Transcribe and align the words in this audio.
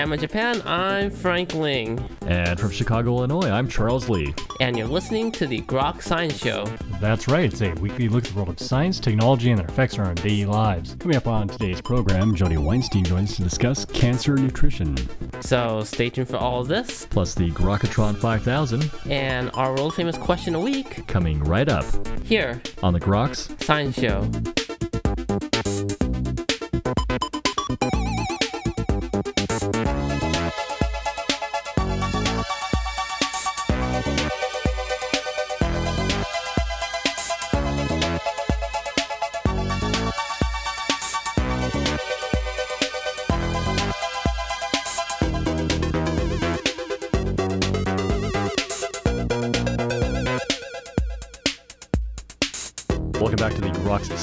Hammer 0.00 0.16
Japan, 0.16 0.62
I'm 0.64 1.10
Frank 1.10 1.52
Ling. 1.52 2.02
And 2.22 2.58
from 2.58 2.70
Chicago, 2.70 3.18
Illinois, 3.18 3.50
I'm 3.50 3.68
Charles 3.68 4.08
Lee. 4.08 4.34
And 4.58 4.78
you're 4.78 4.86
listening 4.86 5.30
to 5.32 5.46
the 5.46 5.60
Grok 5.60 6.00
Science 6.00 6.38
Show. 6.38 6.64
That's 7.02 7.28
right, 7.28 7.52
it's 7.52 7.60
a 7.60 7.74
weekly 7.74 8.08
look 8.08 8.24
at 8.24 8.30
the 8.30 8.36
world 8.36 8.48
of 8.48 8.58
science, 8.58 8.98
technology, 8.98 9.50
and 9.50 9.58
their 9.58 9.66
effects 9.66 9.98
on 9.98 10.06
our 10.06 10.14
daily 10.14 10.46
lives. 10.46 10.96
Coming 10.98 11.18
up 11.18 11.26
on 11.26 11.48
today's 11.48 11.82
program, 11.82 12.34
Jodi 12.34 12.56
Weinstein 12.56 13.04
joins 13.04 13.32
us 13.32 13.36
to 13.36 13.42
discuss 13.42 13.84
cancer 13.84 14.36
nutrition. 14.38 14.96
So 15.42 15.82
stay 15.84 16.08
tuned 16.08 16.28
for 16.28 16.38
all 16.38 16.62
of 16.62 16.68
this. 16.68 17.04
Plus 17.10 17.34
the 17.34 17.50
Grokatron 17.50 18.16
5000. 18.16 18.90
And 19.04 19.50
our 19.52 19.74
world 19.74 19.94
famous 19.94 20.16
question 20.16 20.54
a 20.54 20.60
week. 20.60 21.06
Coming 21.08 21.44
right 21.44 21.68
up. 21.68 21.84
Here. 22.24 22.62
On 22.82 22.94
the 22.94 23.00
Groks 23.00 23.62
Science 23.62 24.00
Show. 24.00 24.30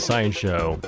Science 0.07 0.37
Show. 0.37 0.79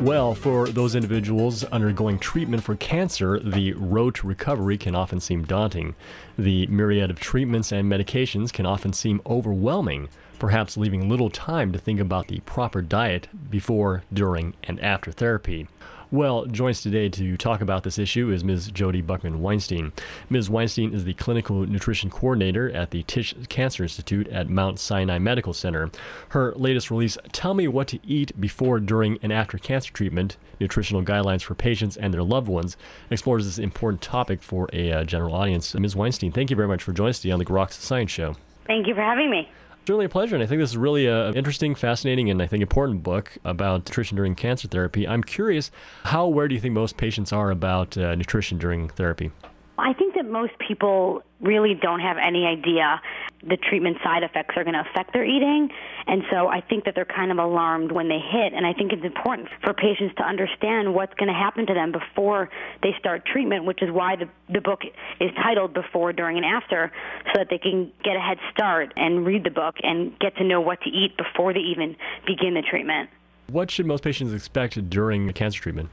Well, 0.00 0.32
for 0.32 0.68
those 0.68 0.94
individuals 0.94 1.64
undergoing 1.64 2.20
treatment 2.20 2.62
for 2.62 2.76
cancer, 2.76 3.40
the 3.40 3.72
road 3.72 4.14
to 4.14 4.28
recovery 4.28 4.78
can 4.78 4.94
often 4.94 5.18
seem 5.18 5.42
daunting. 5.42 5.96
The 6.38 6.68
myriad 6.68 7.10
of 7.10 7.18
treatments 7.18 7.72
and 7.72 7.90
medications 7.90 8.52
can 8.52 8.66
often 8.66 8.92
seem 8.92 9.22
overwhelming, 9.26 10.08
perhaps 10.38 10.76
leaving 10.76 11.08
little 11.08 11.30
time 11.30 11.72
to 11.72 11.80
think 11.80 11.98
about 11.98 12.28
the 12.28 12.38
proper 12.40 12.80
diet 12.80 13.26
before, 13.50 14.04
during, 14.12 14.54
and 14.62 14.78
after 14.78 15.10
therapy. 15.10 15.66
Well, 16.12 16.46
joins 16.46 16.78
us 16.78 16.82
today 16.82 17.08
to 17.08 17.36
talk 17.36 17.60
about 17.60 17.84
this 17.84 17.96
issue 17.96 18.32
is 18.32 18.42
Ms. 18.42 18.72
Jodi 18.72 19.00
Buckman 19.00 19.40
Weinstein. 19.40 19.92
Ms. 20.28 20.50
Weinstein 20.50 20.92
is 20.92 21.04
the 21.04 21.14
clinical 21.14 21.64
nutrition 21.64 22.10
coordinator 22.10 22.68
at 22.72 22.90
the 22.90 23.04
Tisch 23.04 23.32
Cancer 23.48 23.84
Institute 23.84 24.26
at 24.26 24.50
Mount 24.50 24.80
Sinai 24.80 25.20
Medical 25.20 25.52
Center. 25.52 25.88
Her 26.30 26.52
latest 26.56 26.90
release, 26.90 27.16
Tell 27.30 27.54
Me 27.54 27.68
What 27.68 27.86
to 27.88 28.00
Eat 28.04 28.38
Before, 28.40 28.80
During, 28.80 29.20
and 29.22 29.32
After 29.32 29.56
Cancer 29.56 29.92
Treatment 29.92 30.36
Nutritional 30.58 31.04
Guidelines 31.04 31.42
for 31.42 31.54
Patients 31.54 31.96
and 31.96 32.12
Their 32.12 32.24
Loved 32.24 32.48
Ones, 32.48 32.76
explores 33.08 33.44
this 33.44 33.60
important 33.60 34.02
topic 34.02 34.42
for 34.42 34.68
a 34.72 34.90
uh, 34.90 35.04
general 35.04 35.32
audience. 35.32 35.76
Ms. 35.76 35.94
Weinstein, 35.94 36.32
thank 36.32 36.50
you 36.50 36.56
very 36.56 36.68
much 36.68 36.82
for 36.82 36.92
joining 36.92 37.10
us 37.10 37.20
today 37.20 37.30
on 37.30 37.38
the 37.38 37.44
Groks 37.44 37.74
Science 37.74 38.10
Show. 38.10 38.34
Thank 38.66 38.88
you 38.88 38.94
for 38.96 39.02
having 39.02 39.30
me 39.30 39.48
certainly 39.86 40.06
a 40.06 40.08
pleasure. 40.08 40.34
And 40.34 40.42
I 40.42 40.46
think 40.46 40.60
this 40.60 40.70
is 40.70 40.76
really 40.76 41.06
an 41.06 41.34
interesting, 41.36 41.74
fascinating, 41.74 42.30
and 42.30 42.42
I 42.42 42.46
think 42.46 42.62
important 42.62 43.02
book 43.02 43.38
about 43.44 43.86
nutrition 43.86 44.16
during 44.16 44.34
cancer 44.34 44.68
therapy. 44.68 45.06
I'm 45.06 45.22
curious, 45.22 45.70
how 46.04 46.24
aware 46.24 46.48
do 46.48 46.54
you 46.54 46.60
think 46.60 46.74
most 46.74 46.96
patients 46.96 47.32
are 47.32 47.50
about 47.50 47.96
uh, 47.96 48.14
nutrition 48.14 48.58
during 48.58 48.88
therapy? 48.88 49.30
I 49.78 49.94
think 49.94 50.14
that 50.14 50.26
most 50.26 50.52
people 50.58 51.22
really 51.40 51.74
don't 51.74 52.00
have 52.00 52.18
any 52.18 52.46
idea 52.46 53.00
the 53.42 53.56
treatment 53.56 53.96
side 54.04 54.22
effects 54.22 54.54
are 54.56 54.64
going 54.64 54.74
to 54.74 54.84
affect 54.90 55.12
their 55.12 55.24
eating. 55.24 55.70
And 56.06 56.22
so 56.30 56.48
I 56.48 56.60
think 56.60 56.84
that 56.84 56.94
they're 56.94 57.04
kind 57.04 57.30
of 57.30 57.38
alarmed 57.38 57.92
when 57.92 58.08
they 58.08 58.18
hit. 58.18 58.52
And 58.52 58.66
I 58.66 58.72
think 58.72 58.92
it's 58.92 59.04
important 59.04 59.48
for 59.64 59.72
patients 59.72 60.14
to 60.16 60.22
understand 60.22 60.94
what's 60.94 61.14
going 61.14 61.28
to 61.28 61.34
happen 61.34 61.66
to 61.66 61.74
them 61.74 61.92
before 61.92 62.50
they 62.82 62.94
start 62.98 63.24
treatment, 63.24 63.64
which 63.64 63.82
is 63.82 63.90
why 63.90 64.16
the, 64.16 64.28
the 64.52 64.60
book 64.60 64.80
is 65.20 65.30
titled 65.42 65.72
Before, 65.72 66.12
During, 66.12 66.36
and 66.36 66.46
After, 66.46 66.92
so 67.26 67.32
that 67.40 67.48
they 67.50 67.58
can 67.58 67.92
get 68.04 68.16
a 68.16 68.20
head 68.20 68.38
start 68.52 68.92
and 68.96 69.24
read 69.24 69.44
the 69.44 69.50
book 69.50 69.76
and 69.82 70.18
get 70.18 70.36
to 70.36 70.44
know 70.44 70.60
what 70.60 70.80
to 70.82 70.90
eat 70.90 71.16
before 71.16 71.52
they 71.52 71.60
even 71.60 71.96
begin 72.26 72.54
the 72.54 72.62
treatment. 72.62 73.10
What 73.48 73.70
should 73.70 73.86
most 73.86 74.04
patients 74.04 74.32
expect 74.32 74.90
during 74.90 75.32
cancer 75.32 75.60
treatment? 75.60 75.88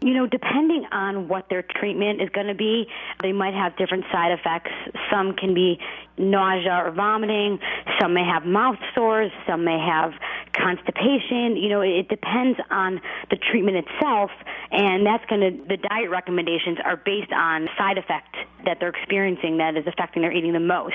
You 0.00 0.14
know, 0.14 0.26
depending 0.26 0.86
on 0.92 1.26
what 1.26 1.48
their 1.50 1.62
treatment 1.62 2.22
is 2.22 2.28
going 2.30 2.46
to 2.46 2.54
be, 2.54 2.86
they 3.20 3.32
might 3.32 3.54
have 3.54 3.76
different 3.76 4.04
side 4.12 4.30
effects. 4.30 4.70
Some 5.10 5.34
can 5.34 5.54
be 5.54 5.80
nausea 6.16 6.84
or 6.84 6.92
vomiting. 6.92 7.58
Some 8.00 8.14
may 8.14 8.24
have 8.24 8.44
mouth 8.44 8.78
sores. 8.94 9.32
Some 9.46 9.64
may 9.64 9.78
have 9.78 10.12
constipation. 10.52 11.56
You 11.56 11.68
know, 11.68 11.80
it 11.80 12.08
depends 12.08 12.58
on 12.70 13.00
the 13.30 13.36
treatment 13.36 13.76
itself, 13.78 14.30
and 14.70 15.04
that's 15.04 15.24
going 15.26 15.40
to, 15.40 15.68
the 15.68 15.76
diet 15.76 16.10
recommendations 16.10 16.78
are 16.84 16.96
based 16.96 17.32
on 17.32 17.68
side 17.76 17.98
effect 17.98 18.36
that 18.66 18.78
they're 18.78 18.90
experiencing 18.90 19.58
that 19.58 19.76
is 19.76 19.86
affecting 19.86 20.22
their 20.22 20.32
eating 20.32 20.52
the 20.52 20.60
most. 20.60 20.94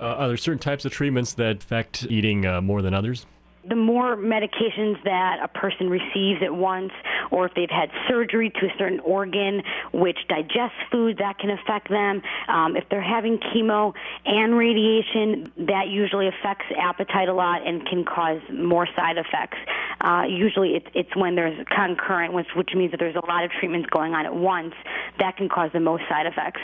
Uh, 0.00 0.04
are 0.04 0.28
there 0.28 0.36
certain 0.36 0.58
types 0.58 0.84
of 0.84 0.92
treatments 0.92 1.34
that 1.34 1.62
affect 1.62 2.06
eating 2.10 2.44
uh, 2.44 2.60
more 2.60 2.82
than 2.82 2.92
others? 2.92 3.24
The 3.68 3.76
more 3.76 4.16
medications 4.16 5.02
that 5.04 5.38
a 5.42 5.48
person 5.48 5.88
receives 5.88 6.42
at 6.42 6.54
once, 6.54 6.92
or 7.30 7.46
if 7.46 7.54
they've 7.54 7.70
had 7.70 7.90
surgery 8.08 8.50
to 8.50 8.66
a 8.66 8.72
certain 8.78 9.00
organ 9.00 9.62
which 9.92 10.18
digests 10.28 10.76
food, 10.90 11.18
that 11.18 11.38
can 11.38 11.50
affect 11.50 11.88
them. 11.88 12.22
Um, 12.48 12.76
if 12.76 12.84
they're 12.88 13.02
having 13.02 13.38
chemo 13.38 13.94
and 14.24 14.56
radiation, 14.56 15.52
that 15.66 15.88
usually 15.88 16.28
affects 16.28 16.66
appetite 16.76 17.28
a 17.28 17.34
lot 17.34 17.66
and 17.66 17.86
can 17.86 18.04
cause 18.04 18.40
more 18.52 18.86
side 18.94 19.18
effects. 19.18 19.58
Uh, 20.00 20.24
usually, 20.28 20.74
it's, 20.76 20.86
it's 20.94 21.16
when 21.16 21.34
there's 21.34 21.66
concurrent, 21.68 22.32
which, 22.32 22.48
which 22.54 22.70
means 22.74 22.90
that 22.90 23.00
there's 23.00 23.16
a 23.16 23.26
lot 23.26 23.44
of 23.44 23.50
treatments 23.50 23.88
going 23.90 24.14
on 24.14 24.26
at 24.26 24.34
once, 24.34 24.74
that 25.18 25.36
can 25.36 25.48
cause 25.48 25.70
the 25.72 25.80
most 25.80 26.04
side 26.08 26.26
effects. 26.26 26.60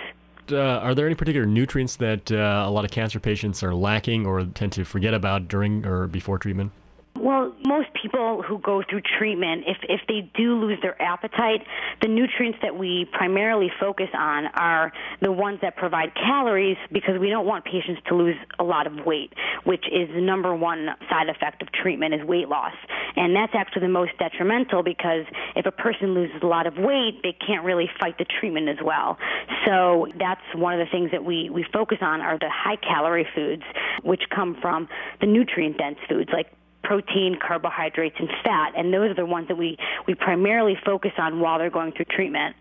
Uh, 0.50 0.58
are 0.58 0.94
there 0.94 1.06
any 1.06 1.14
particular 1.14 1.46
nutrients 1.46 1.96
that 1.96 2.30
uh, 2.30 2.64
a 2.66 2.70
lot 2.70 2.84
of 2.84 2.90
cancer 2.90 3.20
patients 3.20 3.62
are 3.62 3.74
lacking 3.74 4.26
or 4.26 4.44
tend 4.44 4.72
to 4.72 4.84
forget 4.84 5.14
about 5.14 5.48
during 5.48 5.86
or 5.86 6.06
before 6.06 6.36
treatment? 6.36 6.72
Well, 7.22 7.54
most 7.64 7.86
people 7.94 8.42
who 8.42 8.58
go 8.58 8.82
through 8.82 9.02
treatment, 9.16 9.62
if, 9.68 9.76
if 9.88 10.00
they 10.08 10.28
do 10.34 10.56
lose 10.56 10.80
their 10.82 11.00
appetite, 11.00 11.64
the 12.00 12.08
nutrients 12.08 12.58
that 12.62 12.76
we 12.76 13.06
primarily 13.12 13.70
focus 13.78 14.08
on 14.12 14.46
are 14.46 14.92
the 15.20 15.30
ones 15.30 15.60
that 15.62 15.76
provide 15.76 16.16
calories 16.16 16.76
because 16.90 17.20
we 17.20 17.30
don't 17.30 17.46
want 17.46 17.64
patients 17.64 18.02
to 18.08 18.16
lose 18.16 18.34
a 18.58 18.64
lot 18.64 18.88
of 18.88 19.06
weight, 19.06 19.32
which 19.62 19.84
is 19.86 20.08
the 20.12 20.20
number 20.20 20.52
one 20.52 20.88
side 21.08 21.28
effect 21.28 21.62
of 21.62 21.70
treatment 21.70 22.12
is 22.12 22.26
weight 22.26 22.48
loss. 22.48 22.74
And 23.14 23.36
that's 23.36 23.52
actually 23.54 23.82
the 23.82 23.94
most 23.94 24.18
detrimental 24.18 24.82
because 24.82 25.24
if 25.54 25.64
a 25.64 25.70
person 25.70 26.14
loses 26.14 26.42
a 26.42 26.46
lot 26.46 26.66
of 26.66 26.74
weight, 26.76 27.20
they 27.22 27.36
can't 27.46 27.64
really 27.64 27.88
fight 28.00 28.18
the 28.18 28.26
treatment 28.40 28.68
as 28.68 28.78
well. 28.84 29.16
So 29.64 30.08
that's 30.18 30.42
one 30.56 30.74
of 30.74 30.84
the 30.84 30.90
things 30.90 31.12
that 31.12 31.24
we, 31.24 31.50
we 31.50 31.64
focus 31.72 31.98
on 32.00 32.20
are 32.20 32.36
the 32.36 32.50
high 32.50 32.78
calorie 32.82 33.28
foods, 33.32 33.62
which 34.02 34.22
come 34.34 34.56
from 34.60 34.88
the 35.20 35.28
nutrient 35.28 35.78
dense 35.78 35.98
foods 36.08 36.30
like 36.32 36.48
protein, 36.92 37.38
carbohydrates, 37.40 38.16
and 38.18 38.28
fat, 38.44 38.72
and 38.76 38.92
those 38.92 39.10
are 39.10 39.14
the 39.14 39.24
ones 39.24 39.48
that 39.48 39.56
we, 39.56 39.78
we 40.06 40.14
primarily 40.14 40.76
focus 40.84 41.12
on 41.16 41.40
while 41.40 41.58
they're 41.58 41.70
going 41.70 41.92
through 41.92 42.04
treatment. 42.04 42.54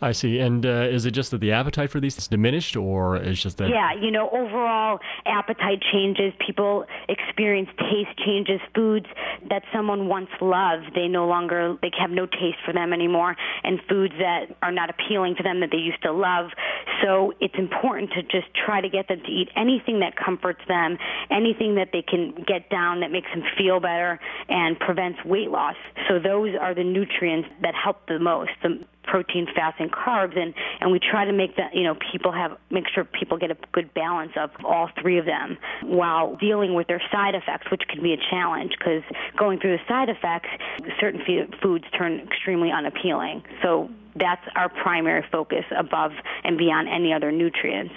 I 0.00 0.12
see. 0.12 0.38
And 0.38 0.64
uh, 0.64 0.86
is 0.90 1.06
it 1.06 1.10
just 1.10 1.32
that 1.32 1.40
the 1.40 1.52
appetite 1.52 1.90
for 1.90 1.98
these 1.98 2.16
is 2.18 2.28
diminished, 2.28 2.76
or 2.76 3.16
is 3.16 3.42
just 3.42 3.58
that? 3.58 3.68
Yeah, 3.68 3.92
you 3.94 4.10
know, 4.10 4.30
overall 4.30 5.00
appetite 5.26 5.82
changes. 5.92 6.32
People 6.44 6.84
experience 7.08 7.68
taste 7.78 8.16
changes. 8.24 8.60
Foods 8.74 9.06
that 9.50 9.62
someone 9.72 10.08
once 10.08 10.30
loved, 10.40 10.94
they 10.94 11.08
no 11.08 11.26
longer 11.26 11.76
they 11.82 11.90
have 11.98 12.10
no 12.10 12.26
taste 12.26 12.58
for 12.64 12.72
them 12.72 12.92
anymore, 12.92 13.36
and 13.64 13.80
foods 13.88 14.14
that 14.18 14.56
are 14.62 14.72
not 14.72 14.88
appealing 14.88 15.34
to 15.36 15.42
them 15.42 15.60
that 15.60 15.70
they 15.72 15.78
used 15.78 16.02
to 16.02 16.12
love. 16.12 16.50
So 17.02 17.32
it's 17.40 17.54
important 17.58 18.10
to 18.12 18.22
just 18.22 18.46
try 18.54 18.80
to 18.80 18.88
get 18.88 19.08
them 19.08 19.20
to 19.24 19.30
eat 19.30 19.48
anything 19.56 20.00
that 20.00 20.14
comforts 20.16 20.60
them, 20.68 20.98
anything 21.30 21.74
that 21.74 21.88
they 21.92 22.02
can 22.02 22.34
get 22.46 22.70
down 22.70 23.00
that 23.00 23.10
makes 23.10 23.28
them 23.34 23.42
feel 23.56 23.80
better 23.80 24.20
and 24.48 24.78
prevents 24.78 25.24
weight 25.24 25.50
loss. 25.50 25.76
So 26.08 26.18
those 26.18 26.54
are 26.60 26.74
the 26.74 26.84
nutrients 26.84 27.48
that 27.62 27.74
help 27.74 28.06
the 28.06 28.18
most. 28.18 28.50
The 28.62 28.84
protein, 29.08 29.46
fats, 29.54 29.76
and 29.80 29.90
carbs, 29.90 30.38
and 30.38 30.54
and 30.80 30.92
we 30.92 31.00
try 31.00 31.24
to 31.24 31.32
make 31.32 31.56
that 31.56 31.74
you 31.74 31.82
know 31.82 31.96
people 32.12 32.30
have 32.32 32.56
make 32.70 32.84
sure 32.94 33.04
people 33.04 33.38
get 33.38 33.50
a 33.50 33.56
good 33.72 33.92
balance 33.94 34.32
of 34.36 34.50
all 34.64 34.88
three 35.00 35.18
of 35.18 35.24
them 35.24 35.58
while 35.82 36.36
dealing 36.36 36.74
with 36.74 36.86
their 36.86 37.02
side 37.10 37.34
effects, 37.34 37.70
which 37.70 37.82
can 37.88 38.02
be 38.02 38.12
a 38.12 38.18
challenge 38.30 38.72
because 38.78 39.02
going 39.36 39.58
through 39.58 39.76
the 39.76 39.82
side 39.88 40.08
effects, 40.08 40.48
certain 41.00 41.22
foods 41.62 41.84
turn 41.96 42.20
extremely 42.20 42.70
unappealing. 42.70 43.42
So 43.62 43.90
that's 44.16 44.42
our 44.56 44.68
primary 44.68 45.24
focus 45.30 45.64
above 45.76 46.12
and 46.44 46.58
beyond 46.58 46.88
any 46.88 47.12
other 47.12 47.30
nutrients 47.30 47.94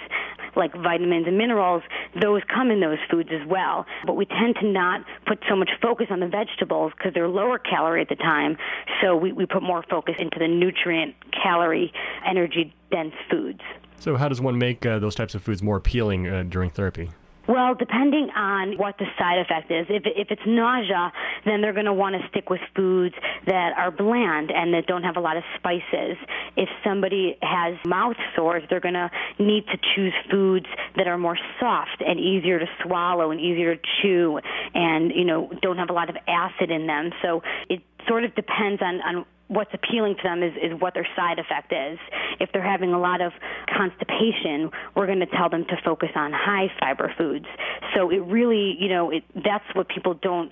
like 0.56 0.74
vitamins 0.74 1.26
and 1.26 1.38
minerals, 1.38 1.82
those 2.20 2.42
come 2.52 2.70
in 2.70 2.80
those 2.80 2.98
foods 3.10 3.30
as 3.32 3.46
well. 3.48 3.86
But 4.06 4.14
we 4.14 4.26
tend 4.26 4.56
to 4.60 4.66
not 4.66 5.04
put 5.26 5.38
so 5.48 5.56
much 5.56 5.70
focus 5.80 6.06
on 6.10 6.20
the 6.20 6.28
vegetables 6.28 6.92
because 6.96 7.14
they're 7.14 7.28
lower 7.28 7.58
calorie 7.58 8.02
at 8.02 8.08
the 8.08 8.16
time. 8.16 8.56
So 9.02 9.16
we, 9.16 9.32
we 9.32 9.46
put 9.46 9.62
more 9.62 9.84
focus 9.88 10.14
into 10.18 10.38
the 10.38 10.48
nutrient, 10.48 11.14
calorie, 11.42 11.92
energy 12.28 12.74
dense 12.90 13.14
foods. 13.30 13.60
So, 13.98 14.16
how 14.16 14.28
does 14.28 14.40
one 14.40 14.58
make 14.58 14.84
uh, 14.84 14.98
those 14.98 15.14
types 15.14 15.34
of 15.36 15.42
foods 15.42 15.62
more 15.62 15.76
appealing 15.76 16.28
uh, 16.28 16.42
during 16.42 16.70
therapy? 16.70 17.10
Well, 17.48 17.74
depending 17.74 18.30
on 18.30 18.78
what 18.78 18.98
the 18.98 19.06
side 19.18 19.38
effect 19.38 19.70
is, 19.70 19.86
if, 19.88 20.04
if 20.06 20.30
it's 20.30 20.42
nausea, 20.46 21.12
then 21.44 21.60
they're 21.60 21.72
going 21.72 21.86
to 21.86 21.92
want 21.92 22.14
to 22.14 22.28
stick 22.28 22.48
with 22.50 22.60
foods 22.76 23.14
that 23.46 23.72
are 23.76 23.90
bland 23.90 24.50
and 24.50 24.72
that 24.74 24.86
don't 24.86 25.02
have 25.02 25.16
a 25.16 25.20
lot 25.20 25.36
of 25.36 25.42
spices. 25.56 26.16
If 26.56 26.68
somebody 26.84 27.36
has 27.42 27.74
mouth 27.84 28.16
sores, 28.36 28.62
they're 28.70 28.80
going 28.80 28.94
to 28.94 29.10
need 29.38 29.66
to 29.66 29.78
choose 29.94 30.14
foods 30.30 30.66
that 30.96 31.08
are 31.08 31.18
more 31.18 31.38
soft 31.58 32.00
and 32.06 32.20
easier 32.20 32.58
to 32.58 32.66
swallow 32.84 33.30
and 33.32 33.40
easier 33.40 33.76
to 33.76 33.82
chew 34.02 34.38
and, 34.74 35.10
you 35.10 35.24
know, 35.24 35.50
don't 35.62 35.78
have 35.78 35.90
a 35.90 35.94
lot 35.94 36.10
of 36.10 36.16
acid 36.28 36.70
in 36.70 36.86
them. 36.86 37.10
So 37.22 37.42
it 37.68 37.80
sort 38.06 38.24
of 38.24 38.34
depends 38.34 38.80
on, 38.82 39.00
on 39.00 39.24
what's 39.52 39.70
appealing 39.74 40.16
to 40.16 40.22
them 40.22 40.42
is, 40.42 40.52
is 40.56 40.80
what 40.80 40.94
their 40.94 41.06
side 41.14 41.38
effect 41.38 41.72
is. 41.72 41.98
If 42.40 42.50
they're 42.52 42.62
having 42.62 42.92
a 42.94 42.98
lot 42.98 43.20
of 43.20 43.32
constipation, 43.68 44.70
we're 44.96 45.06
going 45.06 45.20
to 45.20 45.26
tell 45.26 45.50
them 45.50 45.64
to 45.66 45.76
focus 45.84 46.08
on 46.16 46.32
high 46.32 46.68
fiber 46.80 47.12
foods. 47.18 47.46
So 47.94 48.10
it 48.10 48.22
really, 48.24 48.76
you 48.80 48.88
know, 48.88 49.10
it, 49.10 49.24
that's 49.34 49.64
what 49.74 49.88
people 49.88 50.14
don't 50.14 50.50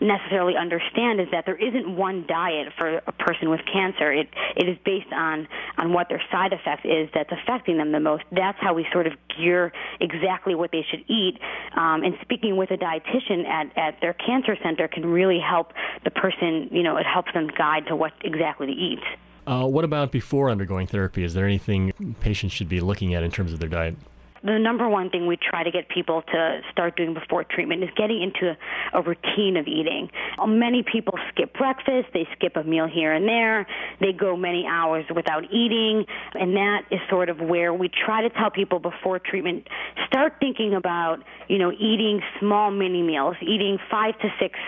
necessarily 0.00 0.56
understand 0.56 1.20
is 1.20 1.28
that 1.32 1.44
there 1.46 1.56
isn't 1.56 1.96
one 1.96 2.24
diet 2.26 2.72
for 2.78 2.98
a 3.06 3.12
person 3.12 3.50
with 3.50 3.60
cancer. 3.70 4.12
It 4.12 4.28
it 4.56 4.68
is 4.68 4.76
based 4.84 5.12
on 5.12 5.48
on 5.76 5.92
what 5.92 6.08
their 6.08 6.22
side 6.30 6.52
effect 6.52 6.86
is 6.86 7.08
that's 7.14 7.30
affecting 7.32 7.78
them 7.78 7.92
the 7.92 8.00
most. 8.00 8.24
That's 8.32 8.58
how 8.60 8.74
we 8.74 8.86
sort 8.92 9.06
of 9.06 9.14
gear 9.36 9.72
exactly 10.00 10.54
what 10.54 10.70
they 10.72 10.84
should 10.88 11.04
eat. 11.08 11.38
Um, 11.76 12.02
and 12.02 12.14
speaking 12.22 12.56
with 12.56 12.70
a 12.70 12.76
dietitian 12.76 13.46
at 13.46 13.76
at 13.76 14.00
their 14.00 14.14
cancer 14.14 14.56
center 14.62 14.88
can 14.88 15.06
really 15.06 15.40
help 15.40 15.72
the 16.04 16.10
person. 16.10 16.68
You 16.70 16.82
know, 16.82 16.96
it 16.96 17.06
helps 17.06 17.32
them 17.32 17.48
guide 17.48 17.86
to 17.88 17.96
what 17.96 18.12
exactly 18.22 18.66
to 18.66 18.72
eat. 18.72 19.00
Uh, 19.46 19.66
what 19.66 19.84
about 19.84 20.12
before 20.12 20.50
undergoing 20.50 20.86
therapy? 20.86 21.24
Is 21.24 21.32
there 21.32 21.46
anything 21.46 22.14
patients 22.20 22.52
should 22.52 22.68
be 22.68 22.80
looking 22.80 23.14
at 23.14 23.22
in 23.22 23.30
terms 23.30 23.52
of 23.52 23.58
their 23.58 23.68
diet? 23.68 23.96
The 24.42 24.58
number 24.58 24.88
one 24.88 25.10
thing 25.10 25.26
we 25.26 25.36
try 25.36 25.62
to 25.62 25.70
get 25.70 25.88
people 25.88 26.22
to 26.22 26.60
start 26.70 26.96
doing 26.96 27.14
before 27.14 27.44
treatment 27.44 27.82
is 27.82 27.90
getting 27.96 28.22
into 28.22 28.56
a, 28.94 28.98
a 28.98 29.02
routine 29.02 29.56
of 29.56 29.66
eating. 29.66 30.10
Many 30.46 30.82
people 30.82 31.14
skip 31.30 31.54
breakfast, 31.54 32.08
they 32.14 32.26
skip 32.36 32.56
a 32.56 32.64
meal 32.64 32.86
here 32.86 33.12
and 33.12 33.26
there, 33.26 33.66
they 34.00 34.12
go 34.12 34.36
many 34.36 34.66
hours 34.68 35.04
without 35.14 35.44
eating, 35.52 36.04
and 36.34 36.54
that 36.56 36.82
is 36.90 37.00
sort 37.10 37.28
of 37.28 37.40
where 37.40 37.72
we 37.74 37.88
try 37.88 38.22
to 38.22 38.30
tell 38.30 38.50
people 38.50 38.78
before 38.78 39.18
treatment 39.18 39.66
start 40.06 40.34
thinking 40.40 40.74
about, 40.74 41.18
you 41.48 41.58
know, 41.58 41.72
eating 41.72 42.20
small 42.40 42.70
mini 42.70 43.02
meals, 43.02 43.36
eating 43.42 43.78
5 43.90 44.18
to 44.18 44.28
6 44.40 44.58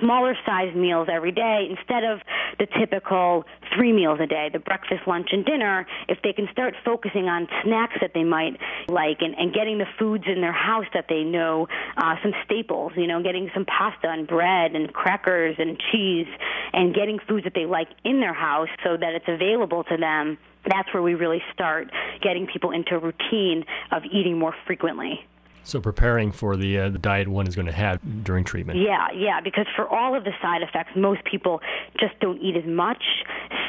smaller 0.00 0.36
size 0.46 0.74
meals 0.74 1.08
every 1.10 1.32
day 1.32 1.68
instead 1.70 2.04
of 2.04 2.20
the 2.58 2.66
typical 2.78 3.44
three 3.74 3.92
meals 3.92 4.18
a 4.20 4.26
day, 4.26 4.50
the 4.52 4.58
breakfast, 4.58 5.02
lunch, 5.06 5.28
and 5.32 5.44
dinner, 5.44 5.86
if 6.08 6.18
they 6.22 6.32
can 6.32 6.48
start 6.52 6.74
focusing 6.84 7.28
on 7.28 7.48
snacks 7.62 7.94
that 8.00 8.12
they 8.14 8.24
might 8.24 8.58
like 8.88 9.18
and, 9.20 9.34
and 9.36 9.52
getting 9.54 9.78
the 9.78 9.86
foods 9.98 10.24
in 10.26 10.40
their 10.40 10.52
house 10.52 10.86
that 10.94 11.06
they 11.08 11.22
know, 11.22 11.66
uh, 11.96 12.14
some 12.22 12.32
staples, 12.44 12.92
you 12.96 13.06
know, 13.06 13.22
getting 13.22 13.50
some 13.54 13.64
pasta 13.64 14.08
and 14.08 14.26
bread 14.26 14.74
and 14.74 14.92
crackers 14.92 15.56
and 15.58 15.80
cheese 15.90 16.28
and 16.72 16.94
getting 16.94 17.18
foods 17.28 17.44
that 17.44 17.54
they 17.54 17.66
like 17.66 17.88
in 18.04 18.20
their 18.20 18.34
house 18.34 18.68
so 18.82 18.96
that 18.96 19.14
it's 19.14 19.28
available 19.28 19.84
to 19.84 19.96
them, 19.96 20.38
that's 20.68 20.92
where 20.94 21.02
we 21.02 21.14
really 21.14 21.42
start 21.52 21.90
getting 22.22 22.46
people 22.46 22.70
into 22.70 22.94
a 22.94 22.98
routine 22.98 23.64
of 23.92 24.02
eating 24.04 24.38
more 24.38 24.54
frequently. 24.66 25.26
So 25.64 25.80
preparing 25.80 26.30
for 26.30 26.56
the 26.56 26.78
uh, 26.78 26.88
the 26.90 26.98
diet 26.98 27.26
one 27.26 27.46
is 27.46 27.54
going 27.54 27.66
to 27.66 27.72
have 27.72 28.00
during 28.22 28.44
treatment. 28.44 28.78
Yeah, 28.78 29.08
yeah, 29.16 29.40
because 29.40 29.66
for 29.74 29.88
all 29.88 30.14
of 30.14 30.24
the 30.24 30.32
side 30.42 30.62
effects, 30.62 30.90
most 30.94 31.24
people 31.24 31.60
just 31.98 32.18
don't 32.20 32.38
eat 32.38 32.54
as 32.56 32.66
much. 32.66 33.02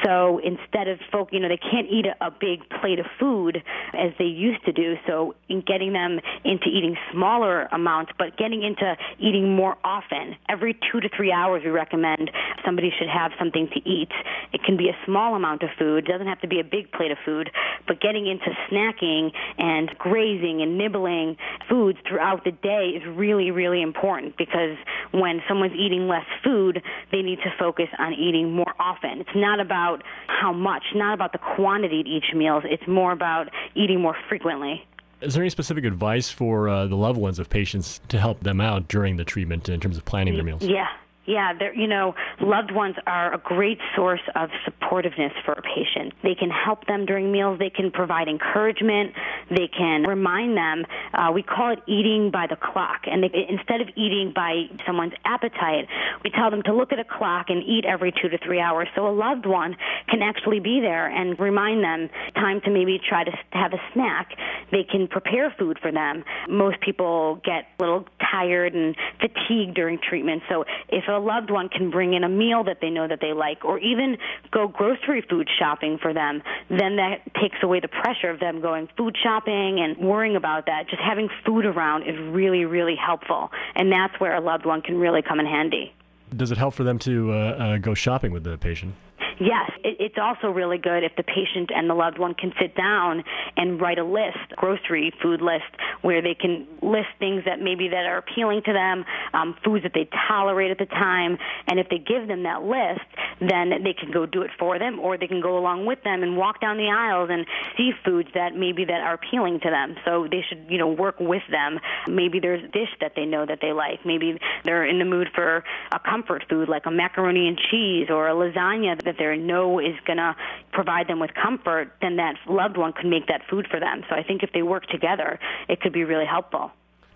So 0.04 0.38
instead 0.44 0.88
of 0.88 0.98
folk, 1.10 1.30
you 1.32 1.40
know, 1.40 1.48
they 1.48 1.56
can't 1.56 1.88
eat 1.90 2.04
a, 2.06 2.26
a 2.26 2.30
big 2.30 2.68
plate 2.80 2.98
of 2.98 3.06
food 3.18 3.62
as 3.94 4.12
they 4.18 4.26
used 4.26 4.64
to 4.66 4.72
do. 4.72 4.96
So 5.06 5.34
in 5.48 5.62
getting 5.66 5.94
them 5.94 6.20
into 6.44 6.68
eating 6.68 6.96
smaller 7.12 7.64
amounts, 7.72 8.12
but 8.18 8.36
getting 8.36 8.62
into 8.62 8.94
eating 9.18 9.56
more 9.56 9.76
often, 9.82 10.36
every 10.50 10.78
two 10.92 11.00
to 11.00 11.08
three 11.16 11.32
hours, 11.32 11.62
we 11.64 11.70
recommend 11.70 12.30
somebody 12.64 12.92
should 12.98 13.08
have 13.08 13.32
something 13.38 13.68
to 13.72 13.80
eat. 13.88 14.10
It 14.52 14.62
can 14.64 14.76
be 14.76 14.88
a 14.88 14.96
small 15.06 15.34
amount 15.34 15.62
of 15.62 15.70
food. 15.78 16.04
It 16.04 16.12
doesn't 16.12 16.26
have 16.26 16.40
to 16.42 16.48
be 16.48 16.60
a 16.60 16.64
big 16.64 16.92
plate 16.92 17.10
of 17.10 17.18
food, 17.24 17.50
but 17.88 18.00
getting 18.00 18.26
into 18.26 18.50
snacking 18.70 19.32
and 19.56 19.88
grazing 19.98 20.60
and 20.60 20.76
nibbling 20.76 21.36
food 21.68 21.85
foods 21.86 21.98
throughout 22.08 22.44
the 22.44 22.50
day 22.50 22.92
is 22.96 23.02
really, 23.16 23.50
really 23.50 23.82
important 23.82 24.36
because 24.36 24.76
when 25.12 25.40
someone's 25.48 25.74
eating 25.74 26.08
less 26.08 26.24
food, 26.42 26.82
they 27.12 27.22
need 27.22 27.38
to 27.38 27.52
focus 27.58 27.88
on 27.98 28.12
eating 28.12 28.52
more 28.52 28.74
often. 28.80 29.20
It's 29.20 29.36
not 29.36 29.60
about 29.60 30.02
how 30.26 30.52
much, 30.52 30.82
not 30.94 31.14
about 31.14 31.32
the 31.32 31.38
quantity 31.38 32.00
at 32.00 32.06
each 32.06 32.34
meal. 32.34 32.60
It's 32.64 32.86
more 32.88 33.12
about 33.12 33.48
eating 33.74 34.00
more 34.00 34.16
frequently. 34.28 34.84
Is 35.20 35.34
there 35.34 35.42
any 35.42 35.50
specific 35.50 35.84
advice 35.84 36.28
for 36.28 36.68
uh, 36.68 36.86
the 36.86 36.96
loved 36.96 37.18
ones 37.18 37.38
of 37.38 37.48
patients 37.48 38.00
to 38.08 38.18
help 38.18 38.40
them 38.40 38.60
out 38.60 38.88
during 38.88 39.16
the 39.16 39.24
treatment 39.24 39.68
in 39.68 39.80
terms 39.80 39.96
of 39.96 40.04
planning 40.04 40.34
their 40.34 40.44
meals? 40.44 40.62
Yeah, 40.62 40.88
yeah, 41.26 41.52
you 41.74 41.86
know, 41.86 42.14
loved 42.40 42.70
ones 42.70 42.96
are 43.06 43.34
a 43.34 43.38
great 43.38 43.78
source 43.94 44.20
of 44.34 44.50
supportiveness 44.66 45.32
for 45.44 45.52
a 45.52 45.62
patient. 45.62 46.14
They 46.22 46.34
can 46.34 46.50
help 46.50 46.86
them 46.86 47.04
during 47.04 47.32
meals. 47.32 47.58
They 47.58 47.70
can 47.70 47.90
provide 47.90 48.28
encouragement. 48.28 49.12
They 49.50 49.68
can 49.68 50.04
remind 50.04 50.56
them. 50.56 50.84
Uh, 51.12 51.32
we 51.32 51.42
call 51.42 51.72
it 51.72 51.80
eating 51.86 52.30
by 52.30 52.46
the 52.46 52.56
clock. 52.56 53.02
And 53.06 53.22
they, 53.22 53.46
instead 53.48 53.80
of 53.80 53.88
eating 53.96 54.32
by 54.34 54.66
someone's 54.86 55.14
appetite, 55.24 55.88
we 56.22 56.30
tell 56.30 56.50
them 56.50 56.62
to 56.62 56.74
look 56.74 56.92
at 56.92 56.98
a 57.00 57.04
clock 57.04 57.46
and 57.48 57.62
eat 57.62 57.84
every 57.84 58.12
two 58.12 58.28
to 58.28 58.38
three 58.38 58.60
hours. 58.60 58.88
So 58.94 59.08
a 59.08 59.14
loved 59.14 59.46
one 59.46 59.76
can 60.08 60.22
actually 60.22 60.60
be 60.60 60.80
there 60.80 61.08
and 61.08 61.38
remind 61.38 61.82
them 61.82 62.08
time 62.34 62.60
to 62.62 62.70
maybe 62.70 63.00
try 63.08 63.24
to 63.24 63.32
have 63.50 63.72
a 63.72 63.80
snack. 63.92 64.30
They 64.70 64.84
can 64.84 65.08
prepare 65.08 65.54
food 65.58 65.78
for 65.80 65.90
them. 65.90 66.24
Most 66.48 66.80
people 66.80 67.40
get 67.44 67.66
a 67.78 67.82
little 67.82 68.04
tired 68.30 68.74
and 68.74 68.94
fatigued 69.20 69.74
during 69.74 69.98
treatment. 69.98 70.42
So 70.48 70.64
if 70.88 71.04
a 71.08 71.15
a 71.16 71.18
loved 71.18 71.50
one 71.50 71.68
can 71.68 71.90
bring 71.90 72.14
in 72.14 72.22
a 72.24 72.28
meal 72.28 72.64
that 72.64 72.78
they 72.80 72.90
know 72.90 73.08
that 73.08 73.20
they 73.20 73.32
like, 73.32 73.64
or 73.64 73.78
even 73.78 74.18
go 74.50 74.68
grocery 74.68 75.24
food 75.28 75.48
shopping 75.58 75.98
for 76.00 76.12
them, 76.12 76.42
then 76.68 76.96
that 76.96 77.22
takes 77.40 77.56
away 77.62 77.80
the 77.80 77.88
pressure 77.88 78.30
of 78.30 78.38
them 78.40 78.60
going 78.60 78.88
food 78.96 79.16
shopping 79.22 79.80
and 79.80 79.96
worrying 79.98 80.36
about 80.36 80.66
that. 80.66 80.88
Just 80.88 81.02
having 81.02 81.28
food 81.44 81.64
around 81.64 82.02
is 82.02 82.16
really, 82.18 82.64
really 82.64 82.96
helpful, 82.96 83.50
and 83.74 83.90
that's 83.90 84.18
where 84.20 84.34
a 84.36 84.40
loved 84.40 84.66
one 84.66 84.82
can 84.82 84.98
really 84.98 85.22
come 85.22 85.40
in 85.40 85.46
handy. 85.46 85.92
Does 86.34 86.50
it 86.50 86.58
help 86.58 86.74
for 86.74 86.84
them 86.84 86.98
to 87.00 87.32
uh, 87.32 87.34
uh, 87.34 87.78
go 87.78 87.94
shopping 87.94 88.32
with 88.32 88.44
the 88.44 88.58
patient? 88.58 88.94
Yes, 89.38 89.70
it, 89.84 89.96
it's 90.00 90.16
also 90.20 90.48
really 90.48 90.78
good 90.78 91.04
if 91.04 91.12
the 91.16 91.22
patient 91.22 91.70
and 91.74 91.90
the 91.90 91.94
loved 91.94 92.18
one 92.18 92.34
can 92.34 92.52
sit 92.60 92.74
down 92.74 93.22
and 93.56 93.80
write 93.80 93.98
a 93.98 94.04
list, 94.04 94.56
grocery 94.56 95.12
food 95.22 95.42
list, 95.42 95.64
where 96.02 96.22
they 96.22 96.34
can 96.34 96.66
list 96.82 97.08
things 97.18 97.44
that 97.44 97.60
maybe 97.60 97.88
that 97.88 98.06
are 98.06 98.18
appealing 98.18 98.62
to 98.64 98.72
them, 98.72 99.04
um, 99.34 99.54
foods 99.64 99.82
that 99.82 99.92
they 99.92 100.08
tolerate 100.28 100.70
at 100.70 100.78
the 100.78 100.86
time, 100.86 101.36
and 101.68 101.78
if 101.78 101.88
they 101.88 101.98
give 101.98 102.28
them 102.28 102.44
that 102.44 102.62
list, 102.62 103.04
then 103.40 103.70
they 103.84 103.92
can 103.92 104.10
go 104.10 104.24
do 104.24 104.42
it 104.42 104.50
for 104.58 104.78
them, 104.78 104.98
or 104.98 105.18
they 105.18 105.26
can 105.26 105.42
go 105.42 105.58
along 105.58 105.84
with 105.84 106.02
them 106.02 106.22
and 106.22 106.36
walk 106.36 106.60
down 106.60 106.78
the 106.78 106.88
aisles 106.88 107.28
and 107.30 107.46
see 107.76 107.92
foods 108.04 108.28
that 108.34 108.54
maybe 108.56 108.84
that 108.84 109.00
are 109.02 109.14
appealing 109.14 109.60
to 109.60 109.70
them. 109.70 109.96
So 110.04 110.26
they 110.30 110.44
should, 110.48 110.66
you 110.70 110.78
know, 110.78 110.88
work 110.88 111.20
with 111.20 111.42
them. 111.50 111.78
Maybe 112.08 112.40
there's 112.40 112.64
a 112.64 112.68
dish 112.68 112.88
that 113.00 113.12
they 113.14 113.26
know 113.26 113.44
that 113.44 113.58
they 113.60 113.72
like. 113.72 114.04
Maybe 114.06 114.38
they're 114.64 114.86
in 114.86 114.98
the 114.98 115.04
mood 115.04 115.28
for 115.34 115.62
a 115.92 115.98
comfort 115.98 116.44
food 116.48 116.68
like 116.68 116.86
a 116.86 116.90
macaroni 116.90 117.48
and 117.48 117.58
cheese 117.70 118.08
or 118.08 118.28
a 118.28 118.32
lasagna 118.32 119.02
that 119.04 119.16
they 119.34 119.42
know 119.42 119.78
is 119.78 119.94
going 120.06 120.18
to 120.18 120.36
provide 120.72 121.08
them 121.08 121.20
with 121.20 121.30
comfort. 121.34 121.92
Then 122.00 122.16
that 122.16 122.36
loved 122.48 122.76
one 122.76 122.92
could 122.92 123.06
make 123.06 123.26
that 123.28 123.42
food 123.48 123.66
for 123.70 123.80
them. 123.80 124.02
So 124.08 124.14
I 124.14 124.22
think 124.22 124.42
if 124.42 124.52
they 124.52 124.62
work 124.62 124.86
together, 124.86 125.38
it 125.68 125.80
could 125.80 125.92
be 125.92 126.04
really 126.04 126.26
helpful. 126.26 126.72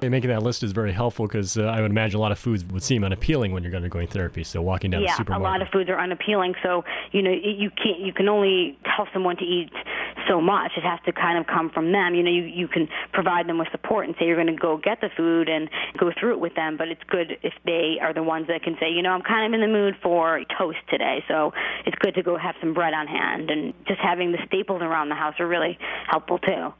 Making 0.09 0.31
that 0.31 0.43
list 0.43 0.63
is 0.63 0.73
very 0.73 0.93
helpful 0.93 1.27
because 1.27 1.59
uh, 1.59 1.65
I 1.65 1.83
would 1.83 1.91
imagine 1.91 2.17
a 2.17 2.23
lot 2.23 2.33
of 2.33 2.39
foods 2.39 2.65
would 2.65 2.83
seem 2.83 3.05
unappealing 3.05 3.53
when 3.53 3.63
you're 3.63 3.71
going 3.71 3.83
undergoing 3.83 4.09
therapy. 4.09 4.45
So 4.45 4.63
walking 4.63 4.91
down 4.91 5.03
yeah, 5.03 5.09
the 5.09 5.17
supermarket. 5.19 5.45
yeah, 5.45 5.51
a 5.51 5.53
lot 5.53 5.63
of 5.63 5.69
foods 5.69 5.91
are 5.91 6.01
unappealing. 6.01 6.55
So 6.63 6.85
you 7.13 7.21
know 7.21 7.31
you 7.31 7.71
can't 7.71 8.01
you 8.01 8.15
can 8.15 8.27
only 8.27 8.79
tell 8.97 9.07
someone 9.13 9.37
to 9.37 9.45
eat 9.45 9.71
so 10.31 10.41
much. 10.41 10.73
It 10.77 10.85
has 10.85 11.01
to 11.07 11.13
kind 11.13 11.39
of 11.39 11.47
come 11.47 11.71
from 11.71 11.91
them. 11.93 12.15
You 12.15 12.23
know 12.23 12.31
you 12.31 12.45
you 12.45 12.69
can 12.69 12.89
provide 13.13 13.49
them 13.49 13.59
with 13.59 13.69
support 13.73 14.07
and 14.07 14.15
say 14.19 14.27
you're 14.27 14.37
going 14.37 14.55
to 14.55 14.61
go 14.61 14.77
get 14.77 15.01
the 15.01 15.11
food 15.17 15.49
and 15.49 15.69
go 15.99 16.13
through 16.19 16.35
it 16.35 16.41
with 16.41 16.55
them. 16.55 16.77
But 16.77 16.89
it's 16.89 17.03
good 17.09 17.37
if 17.43 17.55
they 17.65 17.99
are 18.01 18.15
the 18.15 18.23
ones 18.23 18.47
that 18.47 18.63
can 18.63 18.77
say 18.79 18.91
you 18.91 19.03
know 19.03 19.11
I'm 19.11 19.23
kind 19.23 19.47
of 19.47 19.59
in 19.59 19.61
the 19.61 19.73
mood 19.73 19.97
for 20.03 20.41
toast 20.57 20.79
today. 20.89 21.25
So 21.27 21.53
it's 21.85 21.97
good 21.99 22.15
to 22.15 22.23
go 22.23 22.37
have 22.37 22.55
some 22.61 22.73
bread 22.75 22.95
on 22.95 23.07
hand 23.07 23.51
and 23.51 23.75
just 23.87 24.01
having 24.01 24.33
the 24.33 24.39
staples 24.47 24.83
around 24.83 25.09
the 25.09 25.17
house 25.17 25.35
are 25.41 25.49
really 25.49 25.79
helpful 26.09 26.39
too. 26.39 26.73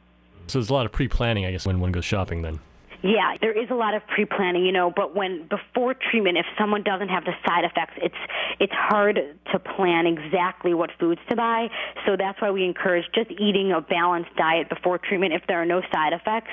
So 0.47 0.59
there's 0.59 0.69
a 0.69 0.73
lot 0.73 0.85
of 0.85 0.91
pre-planning, 0.91 1.45
I 1.45 1.51
guess, 1.51 1.65
when 1.65 1.79
one 1.79 1.91
goes 1.91 2.05
shopping 2.05 2.41
then. 2.41 2.59
Yeah, 3.03 3.35
there 3.41 3.51
is 3.51 3.69
a 3.71 3.73
lot 3.73 3.95
of 3.95 4.05
pre-planning, 4.07 4.63
you 4.63 4.71
know, 4.71 4.91
but 4.95 5.15
when 5.15 5.47
before 5.47 5.95
treatment 5.95 6.37
if 6.37 6.45
someone 6.59 6.83
doesn't 6.83 7.09
have 7.09 7.25
the 7.25 7.33
side 7.45 7.65
effects, 7.65 7.93
it's 7.97 8.15
it's 8.59 8.73
hard 8.73 9.19
to 9.51 9.59
plan 9.59 10.05
exactly 10.05 10.73
what 10.75 10.91
foods 10.99 11.19
to 11.29 11.35
buy. 11.35 11.67
So 12.05 12.15
that's 12.15 12.39
why 12.39 12.51
we 12.51 12.63
encourage 12.63 13.05
just 13.15 13.31
eating 13.31 13.71
a 13.71 13.81
balanced 13.81 14.35
diet 14.35 14.69
before 14.69 14.99
treatment 14.99 15.33
if 15.33 15.41
there 15.47 15.59
are 15.61 15.65
no 15.65 15.81
side 15.91 16.13
effects 16.13 16.51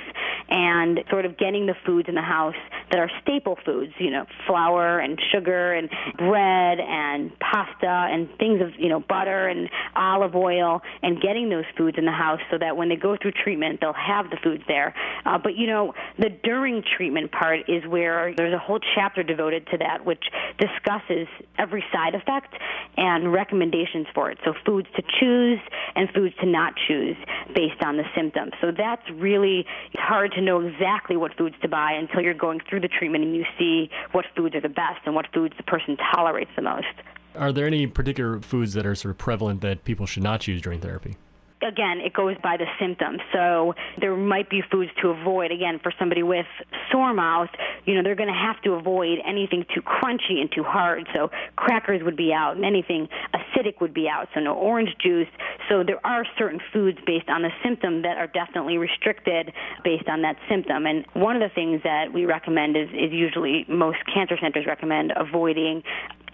and 0.48 1.00
sort 1.10 1.26
of 1.26 1.36
getting 1.36 1.66
the 1.66 1.74
foods 1.84 2.08
in 2.08 2.14
the 2.14 2.22
house 2.22 2.54
that 2.90 2.98
are 2.98 3.10
staple 3.20 3.58
foods, 3.66 3.92
you 3.98 4.10
know, 4.10 4.24
flour 4.46 4.98
and 4.98 5.20
sugar 5.30 5.74
and 5.74 5.90
bread 6.16 6.80
and 6.80 7.30
pasta 7.40 8.08
and 8.10 8.28
things 8.38 8.62
of, 8.62 8.68
you 8.78 8.88
know, 8.88 9.00
butter 9.00 9.48
and 9.48 9.68
olive 9.96 10.34
oil 10.34 10.80
and 11.02 11.20
getting 11.20 11.50
those 11.50 11.64
foods 11.76 11.98
in 11.98 12.06
the 12.06 12.12
house 12.12 12.40
so 12.50 12.56
that 12.56 12.76
when 12.76 12.88
they 12.88 12.96
go 12.96 13.16
through 13.20 13.32
treatment, 13.32 13.80
they'll 13.80 13.92
have 13.92 14.30
the 14.30 14.38
foods 14.42 14.62
there. 14.66 14.94
Uh, 15.26 15.36
but, 15.36 15.54
you 15.56 15.66
know, 15.66 15.92
the 16.18 16.30
during 16.42 16.82
treatment 16.96 17.32
part 17.32 17.60
is 17.68 17.86
where 17.86 18.34
there's 18.36 18.54
a 18.54 18.58
whole 18.58 18.80
chapter 18.94 19.22
devoted 19.22 19.66
to 19.68 19.78
that, 19.78 20.04
which 20.04 20.24
discusses 20.58 21.26
every 21.58 21.84
side 21.92 22.14
effect 22.14 22.54
and 22.96 23.32
recommendations 23.32 24.06
for 24.14 24.30
it. 24.30 24.38
So 24.44 24.54
foods 24.66 24.88
to 24.96 25.02
choose 25.20 25.60
and 25.94 26.08
foods 26.14 26.34
to 26.40 26.46
not 26.46 26.74
choose 26.86 27.16
based 27.54 27.82
on 27.84 27.96
the 27.96 28.04
symptoms. 28.16 28.52
So 28.60 28.70
that's 28.76 29.08
really 29.14 29.66
hard 29.94 30.32
to 30.32 30.40
know 30.40 30.60
exactly 30.60 31.16
what 31.16 31.36
foods 31.36 31.56
to 31.62 31.68
buy 31.68 31.92
until 31.92 32.20
you're 32.20 32.34
going 32.34 32.60
through 32.68 32.80
the 32.80 32.88
treatment 32.88 33.24
and 33.24 33.34
you 33.34 33.44
see 33.58 33.90
what 34.12 34.24
foods 34.36 34.54
are 34.54 34.60
the 34.60 34.68
best 34.68 35.00
and 35.06 35.14
what 35.14 35.26
foods 35.32 35.54
the 35.56 35.62
person 35.64 35.96
tolerates 36.14 36.50
the 36.56 36.62
most. 36.62 36.86
Are 37.34 37.52
there 37.52 37.66
any 37.66 37.86
particular 37.86 38.40
foods 38.40 38.72
that 38.74 38.84
are 38.84 38.94
sort 38.94 39.10
of 39.10 39.18
prevalent 39.18 39.60
that 39.60 39.84
people 39.84 40.06
should 40.06 40.22
not 40.22 40.40
choose 40.40 40.60
during 40.60 40.80
therapy? 40.80 41.16
Again, 41.62 42.00
it 42.00 42.12
goes 42.12 42.36
by 42.42 42.56
the 42.56 42.66
symptoms. 42.80 43.20
So 43.32 43.74
there 44.00 44.16
might 44.16 44.50
be 44.50 44.62
foods 44.70 44.90
to 45.02 45.08
avoid. 45.08 45.50
Again, 45.50 45.80
for 45.82 45.92
somebody 45.98 46.22
with 46.22 46.46
sore 46.90 47.12
mouth, 47.14 47.48
you 47.84 47.94
know, 47.94 48.02
they're 48.02 48.14
going 48.16 48.32
to 48.32 48.34
have 48.34 48.60
to 48.62 48.72
avoid 48.72 49.18
anything 49.26 49.64
too 49.74 49.82
crunchy 49.82 50.40
and 50.40 50.50
too 50.54 50.62
hard. 50.62 51.06
So 51.14 51.30
crackers 51.56 52.02
would 52.04 52.16
be 52.16 52.32
out, 52.32 52.56
and 52.56 52.64
anything 52.64 53.08
acidic 53.34 53.80
would 53.80 53.94
be 53.94 54.08
out. 54.08 54.28
So 54.34 54.40
no 54.40 54.54
orange 54.54 54.90
juice. 55.02 55.28
So 55.68 55.82
there 55.82 56.04
are 56.06 56.24
certain 56.38 56.60
foods 56.72 56.98
based 57.06 57.28
on 57.28 57.42
the 57.42 57.50
symptom 57.62 58.02
that 58.02 58.16
are 58.18 58.28
definitely 58.28 58.78
restricted 58.78 59.52
based 59.84 60.08
on 60.08 60.22
that 60.22 60.36
symptom. 60.48 60.86
And 60.86 61.04
one 61.14 61.36
of 61.36 61.42
the 61.42 61.54
things 61.54 61.82
that 61.84 62.12
we 62.12 62.24
recommend 62.24 62.76
is, 62.76 62.88
is 62.90 63.12
usually 63.12 63.64
most 63.68 63.98
cancer 64.12 64.36
centers 64.40 64.66
recommend 64.66 65.12
avoiding 65.16 65.82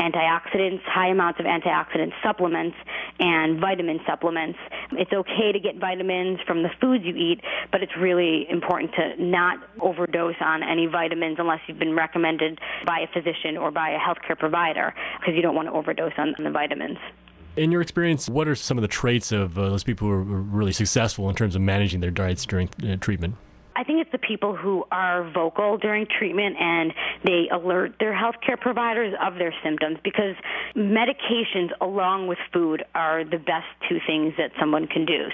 antioxidants, 0.00 0.82
high 0.82 1.08
amounts 1.08 1.40
of 1.40 1.46
antioxidant 1.46 2.12
supplements, 2.22 2.76
and 3.18 3.60
vitamin 3.60 4.00
supplements. 4.06 4.58
It's 4.92 5.12
okay 5.12 5.52
to 5.52 5.60
get 5.60 5.76
vitamins 5.76 6.40
from 6.46 6.62
the 6.62 6.70
foods 6.80 7.04
you 7.04 7.14
eat, 7.14 7.40
but 7.70 7.82
it's 7.82 7.96
really 7.96 8.46
important 8.50 8.92
to 8.94 9.22
not 9.22 9.58
overdose 9.80 10.36
on 10.40 10.62
any 10.62 10.86
vitamins 10.86 11.36
unless 11.38 11.60
you've 11.66 11.78
been 11.78 11.94
recommended 11.94 12.58
by 12.86 13.00
a 13.00 13.06
physician 13.12 13.56
or 13.56 13.70
by 13.70 13.90
a 13.90 13.98
healthcare 13.98 14.38
provider 14.38 14.94
because 15.20 15.34
you 15.34 15.42
don't 15.42 15.54
want 15.54 15.68
to 15.68 15.72
overdose 15.72 16.12
on, 16.18 16.34
on 16.38 16.44
the 16.44 16.50
vitamins. 16.50 16.98
In 17.56 17.70
your 17.70 17.80
experience, 17.80 18.28
what 18.28 18.48
are 18.48 18.56
some 18.56 18.78
of 18.78 18.82
the 18.82 18.88
traits 18.88 19.30
of 19.30 19.56
uh, 19.56 19.68
those 19.68 19.84
people 19.84 20.08
who 20.08 20.12
are 20.12 20.22
really 20.22 20.72
successful 20.72 21.28
in 21.28 21.36
terms 21.36 21.54
of 21.54 21.62
managing 21.62 22.00
their 22.00 22.10
diets 22.10 22.44
during 22.44 22.68
uh, 22.84 22.96
treatment? 22.96 23.36
I 23.76 23.82
think 23.82 24.00
it's 24.00 24.12
the 24.12 24.18
people 24.18 24.54
who 24.54 24.84
are 24.92 25.28
vocal 25.32 25.78
during 25.78 26.06
treatment 26.06 26.56
and 26.60 26.92
they 27.24 27.48
alert 27.52 27.94
their 27.98 28.12
healthcare 28.12 28.58
providers 28.58 29.14
of 29.20 29.34
their 29.34 29.52
symptoms 29.64 29.98
because 30.04 30.36
medications 30.76 31.70
along 31.80 32.28
with 32.28 32.38
food 32.52 32.84
are 32.94 33.24
the 33.24 33.38
best 33.38 33.66
two 33.88 33.98
things 34.06 34.34
that 34.38 34.50
someone 34.60 34.86
can 34.86 35.04
do 35.04 35.26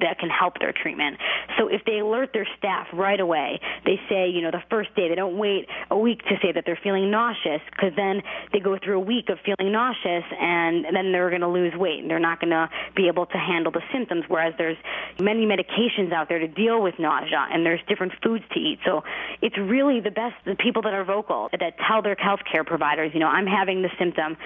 that 0.00 0.18
can 0.18 0.28
help 0.28 0.58
their 0.58 0.72
treatment. 0.72 1.18
So 1.58 1.68
if 1.68 1.82
they 1.86 2.00
alert 2.00 2.30
their 2.32 2.48
staff 2.58 2.88
right 2.92 3.20
away, 3.20 3.60
they 3.86 4.00
say, 4.08 4.28
you 4.28 4.42
know, 4.42 4.50
the 4.50 4.62
first 4.70 4.94
day, 4.96 5.08
they 5.08 5.14
don't 5.14 5.38
wait 5.38 5.68
a 5.90 5.98
week 5.98 6.22
to 6.24 6.34
say 6.42 6.50
that 6.52 6.64
they're 6.66 6.78
feeling 6.82 7.10
nauseous 7.10 7.62
because 7.70 7.92
then 7.96 8.22
they 8.52 8.58
go 8.58 8.76
through 8.82 8.96
a 8.96 9.04
week 9.04 9.28
of 9.28 9.38
feeling 9.44 9.72
nauseous 9.72 10.24
and 10.40 10.84
then 10.94 11.12
they're 11.12 11.30
going 11.30 11.42
to 11.42 11.48
lose 11.48 11.74
weight 11.76 12.00
and 12.00 12.10
they're 12.10 12.18
not 12.18 12.40
going 12.40 12.50
to 12.50 12.68
be 12.96 13.06
able 13.06 13.26
to 13.26 13.38
handle 13.38 13.70
the 13.70 13.82
symptoms. 13.92 14.24
Whereas 14.26 14.54
there's 14.58 14.78
many 15.20 15.46
medications 15.46 16.12
out 16.12 16.28
there 16.28 16.40
to 16.40 16.48
deal 16.48 16.82
with 16.82 16.94
nausea 16.98 17.46
and 17.52 17.64
there's 17.64 17.80
different 17.86 18.12
foods 18.22 18.44
to 18.52 18.60
eat. 18.60 18.78
So 18.84 19.02
it's 19.42 19.56
really 19.58 20.00
the 20.00 20.10
best, 20.10 20.34
the 20.44 20.56
people 20.56 20.82
that 20.82 20.94
are 20.94 21.04
vocal, 21.04 21.48
that 21.52 21.74
tell 21.86 22.02
their 22.02 22.16
health 22.18 22.40
care 22.50 22.64
providers, 22.64 23.12
you 23.14 23.20
know, 23.20 23.28
I'm 23.28 23.46
having 23.46 23.82
the 23.82 23.90
symptom 23.98 24.36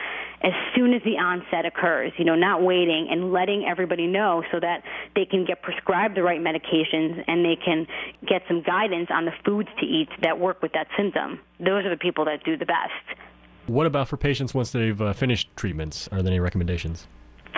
as 0.42 0.52
soon 0.75 0.95
as 0.95 1.02
the 1.02 1.18
onset 1.18 1.66
occurs, 1.66 2.12
you 2.16 2.25
know, 2.25 2.35
not 2.35 2.62
waiting 2.62 3.09
and 3.11 3.33
letting 3.33 3.64
everybody 3.64 4.07
know 4.07 4.42
so 4.52 4.61
that 4.61 4.83
they 5.14 5.25
can 5.25 5.45
get 5.45 5.62
prescribed 5.62 6.16
the 6.16 6.23
right 6.23 6.40
medications 6.40 7.25
and 7.26 7.45
they 7.45 7.57
can 7.57 7.87
get 8.26 8.42
some 8.47 8.62
guidance 8.62 9.09
on 9.11 9.25
the 9.25 9.33
foods 9.45 9.68
to 9.80 9.87
eat 9.87 10.09
that 10.23 10.38
work 10.38 10.62
with 10.62 10.73
that 10.73 10.87
symptom. 10.97 11.40
Those 11.59 11.85
are 11.85 11.90
the 11.90 11.97
people 11.97 12.25
that 12.26 12.45
do 12.45 12.57
the 12.57 12.66
best. 12.66 13.18
What 13.66 13.87
about 13.87 14.09
for 14.09 14.16
patients 14.16 14.54
once 14.54 14.71
they've 14.71 15.00
uh, 15.00 15.12
finished 15.12 15.54
treatments? 15.57 16.09
Are 16.09 16.23
there 16.23 16.33
any 16.33 16.40
recommendations? 16.40 17.07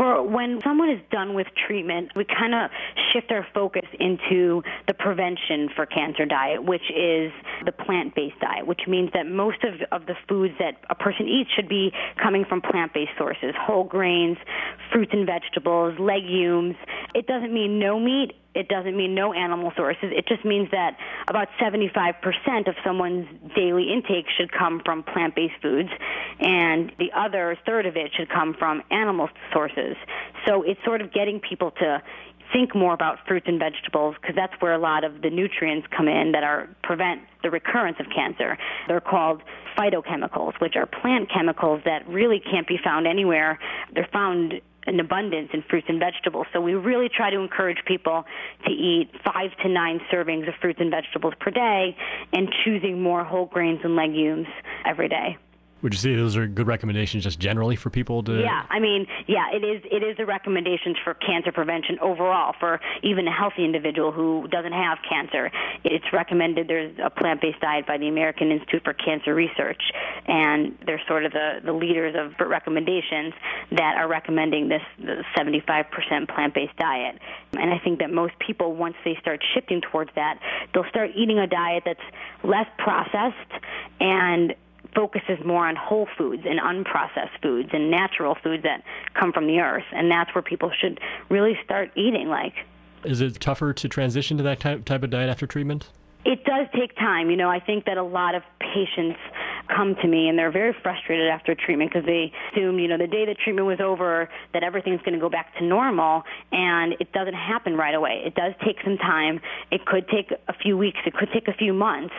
For 0.01 0.27
when 0.27 0.61
someone 0.65 0.89
is 0.89 1.01
done 1.11 1.35
with 1.35 1.47
treatment, 1.67 2.11
we 2.17 2.25
kind 2.25 2.55
of 2.55 2.71
shift 3.13 3.31
our 3.31 3.47
focus 3.53 3.85
into 3.99 4.63
the 4.89 4.95
prevention 4.95 5.69
for 5.77 5.85
cancer 5.85 6.25
diet, 6.25 6.65
which 6.65 6.91
is 6.91 7.31
the 7.67 7.73
plant 7.73 8.15
based 8.15 8.41
diet, 8.41 8.67
which 8.67 8.81
means 8.89 9.11
that 9.13 9.27
most 9.27 9.63
of, 9.63 9.75
of 9.93 10.07
the 10.07 10.15
foods 10.27 10.55
that 10.59 10.83
a 10.89 10.95
person 10.95 11.29
eats 11.29 11.51
should 11.55 11.69
be 11.69 11.93
coming 12.17 12.47
from 12.49 12.63
plant 12.63 12.95
based 12.95 13.13
sources 13.19 13.55
whole 13.61 13.85
grains, 13.85 14.39
fruits 14.91 15.13
and 15.13 15.27
vegetables, 15.27 15.99
legumes. 16.01 16.77
It 17.15 17.27
doesn't 17.27 17.53
mean 17.53 17.79
no 17.79 18.01
meat, 18.01 18.33
it 18.55 18.69
doesn't 18.69 18.97
mean 18.97 19.15
no 19.15 19.33
animal 19.33 19.73
sources. 19.77 20.11
It 20.13 20.27
just 20.27 20.45
means 20.45 20.71
that 20.73 20.97
about 21.29 21.49
75% 21.61 22.69
of 22.69 22.75
someone's 22.85 23.29
daily 23.55 23.93
intake 23.93 24.27
should 24.37 24.51
come 24.51 24.81
from 24.85 25.03
plant 25.03 25.35
based 25.35 25.55
foods, 25.63 25.91
and 26.41 26.93
the 26.99 27.11
other 27.17 27.57
third 27.65 27.87
of 27.87 27.97
it 27.97 28.11
should 28.17 28.29
come 28.29 28.55
from 28.59 28.83
animal 28.91 29.29
sources. 29.53 29.97
So 30.47 30.63
it's 30.63 30.83
sort 30.85 31.01
of 31.01 31.13
getting 31.13 31.41
people 31.41 31.71
to 31.73 32.03
think 32.53 32.75
more 32.75 32.93
about 32.93 33.19
fruits 33.29 33.47
and 33.49 33.59
vegetables 33.61 34.17
because 34.21 34.35
that's 34.35 34.55
where 34.61 34.73
a 34.73 34.79
lot 34.79 35.05
of 35.05 35.23
the 35.23 35.31
nutrients 35.31 35.87
come 35.97 36.09
in 36.09 36.33
that 36.33 36.43
are 36.43 36.69
prevent 36.83 37.23
the 37.43 37.51
recurrence 37.51 37.97
of 38.01 38.07
cancer. 38.15 38.59
They're 38.89 39.01
called 39.01 39.43
phytochemicals, 39.79 40.61
which 40.61 40.75
are 40.77 40.87
plant 40.87 41.31
chemicals 41.33 41.81
that 41.85 42.07
really 42.09 42.41
can't 42.41 42.67
be 42.67 42.79
found 42.83 43.07
anywhere. 43.07 43.59
They're 43.95 44.09
found 44.13 44.61
in 44.87 44.99
abundance 45.01 45.51
in 45.53 45.63
fruits 45.69 45.87
and 45.89 45.99
vegetables. 45.99 46.47
So 46.53 46.61
we 46.61 46.75
really 46.75 47.09
try 47.09 47.31
to 47.31 47.39
encourage 47.39 47.79
people 47.87 48.25
to 48.67 48.71
eat 48.71 49.11
five 49.25 49.51
to 49.63 49.69
nine 49.69 50.01
servings 50.13 50.49
of 50.49 50.55
fruits 50.61 50.81
and 50.81 50.91
vegetables 50.91 51.35
per 51.41 51.51
day 51.51 51.97
and 52.33 52.49
choosing 52.65 53.03
more 53.03 53.25
whole 53.25 53.47
grains 53.47 53.81
and 53.85 53.97
legumes 53.97 54.47
every 54.87 55.09
day. 55.09 55.37
Would 55.83 55.95
you 55.95 55.99
say 55.99 56.15
those 56.15 56.37
are 56.37 56.47
good 56.47 56.67
recommendations 56.67 57.25
just 57.25 57.39
generally 57.39 57.77
for 57.77 57.91
people 57.91 58.23
to? 58.25 58.41
Yeah, 58.41 58.67
I 58.69 58.81
mean, 58.81 59.07
yeah, 59.27 59.51
it 59.53 59.65
is. 59.65 59.83
It 59.91 60.03
is 60.03 60.17
the 60.17 60.27
recommendations 60.27 60.97
for 61.03 61.15
cancer 61.15 61.53
prevention 61.53 61.99
overall 62.01 62.55
for 62.61 62.81
even 63.03 63.27
a 63.27 63.33
healthy 63.33 63.65
individual 63.65 64.13
who 64.13 64.47
doesn't 64.49 64.73
have 64.73 64.99
cancer. 65.09 65.51
It's 65.85 66.05
recommended. 66.13 66.69
There's 66.69 66.95
a 67.03 67.09
plant-based 67.09 67.61
diet 67.61 67.87
by 67.87 67.97
the 67.97 68.09
American 68.09 68.51
Institute 68.51 68.85
for 68.85 68.93
Cancer 68.93 69.35
Research, 69.35 69.81
and 70.27 70.77
they're 70.85 71.03
sort 71.09 71.25
of 71.25 71.33
the 71.33 71.61
the 71.65 71.73
leaders 71.73 72.15
of 72.17 72.35
recommendations 72.47 73.33
that 73.73 73.97
are 73.97 74.09
recommending 74.09 74.69
this 74.69 74.83
75% 75.37 76.29
plant-based 76.29 76.77
diet. 76.77 77.19
And 77.53 77.73
I 77.73 77.79
think 77.79 78.01
that 78.01 78.13
most 78.13 78.35
people, 78.39 78.75
once 78.75 78.97
they 79.05 79.17
start 79.21 79.43
shifting 79.55 79.81
towards 79.81 80.11
that, 80.15 80.39
they'll 80.75 80.89
start 80.89 81.11
eating 81.17 81.39
a 81.39 81.47
diet 81.47 81.85
that's 81.87 82.01
less 82.45 82.67
processed 82.79 83.37
and 84.01 84.55
focuses 84.95 85.39
more 85.45 85.67
on 85.67 85.77
whole 85.77 86.09
foods 86.19 86.43
and 86.47 86.61
unprocessed 86.61 87.41
foods 87.43 87.71
and 87.73 87.91
natural 87.91 88.37
foods 88.43 88.63
that 88.63 88.83
come 89.15 89.33
from 89.33 89.47
the 89.47 89.61
earth. 89.61 89.85
And 89.93 90.11
that's 90.11 90.35
where 90.35 90.43
people 90.43 90.71
should 90.79 91.01
really 91.29 91.59
start 91.65 91.91
eating 91.97 92.29
like. 92.29 92.55
Is 93.05 93.21
it 93.21 93.41
tougher 93.41 93.73
to 93.73 93.89
transition 93.89 94.37
to 94.37 94.43
that 94.43 94.61
type, 94.61 94.85
type 94.85 95.03
of 95.03 95.11
diet 95.11 95.31
after 95.31 95.47
treatment? 95.47 95.89
It 96.25 96.45
does 96.45 96.67
take 96.75 96.95
time. 96.97 97.31
You 97.31 97.37
know, 97.37 97.49
I 97.49 97.61
think 97.61 97.87
that 97.87 97.97
a 97.97 98.03
lot 98.03 98.35
of 98.35 98.43
patients 98.59 99.19
come 99.75 99.95
to 100.03 100.09
me 100.09 100.29
and 100.29 100.39
they're 100.39 100.53
very 100.53 100.75
frustrated 100.83 101.29
after 101.29 101.55
treatment 101.55 101.91
because 101.93 102.07
they 102.07 102.33
assume, 102.53 102.79
you 102.79 102.89
know, 102.89 102.99
the 102.99 103.07
day 103.07 103.25
the 103.25 103.35
treatment 103.35 103.67
was 103.67 103.81
over 103.81 104.29
that 104.53 104.63
everything's 104.63 105.01
going 105.03 105.15
to 105.15 105.21
go 105.21 105.31
back 105.31 105.57
to 105.59 105.65
normal 105.65 106.23
and 106.53 106.95
it 107.01 107.13
doesn't 107.13 107.35
happen 107.35 107.77
right 107.77 107.95
away. 107.95 108.23
It 108.25 108.35
does 108.35 108.53
take 108.65 108.77
some 108.85 108.97
time. 108.99 109.41
It 109.71 109.87
could 109.87 110.09
take 110.09 110.33
a 110.49 110.55
few 110.55 110.77
weeks. 110.77 110.99
It 111.07 111.15
could 111.15 111.29
take 111.33 111.49
a 111.49 111.55
few 111.55 111.73
months. 111.73 112.15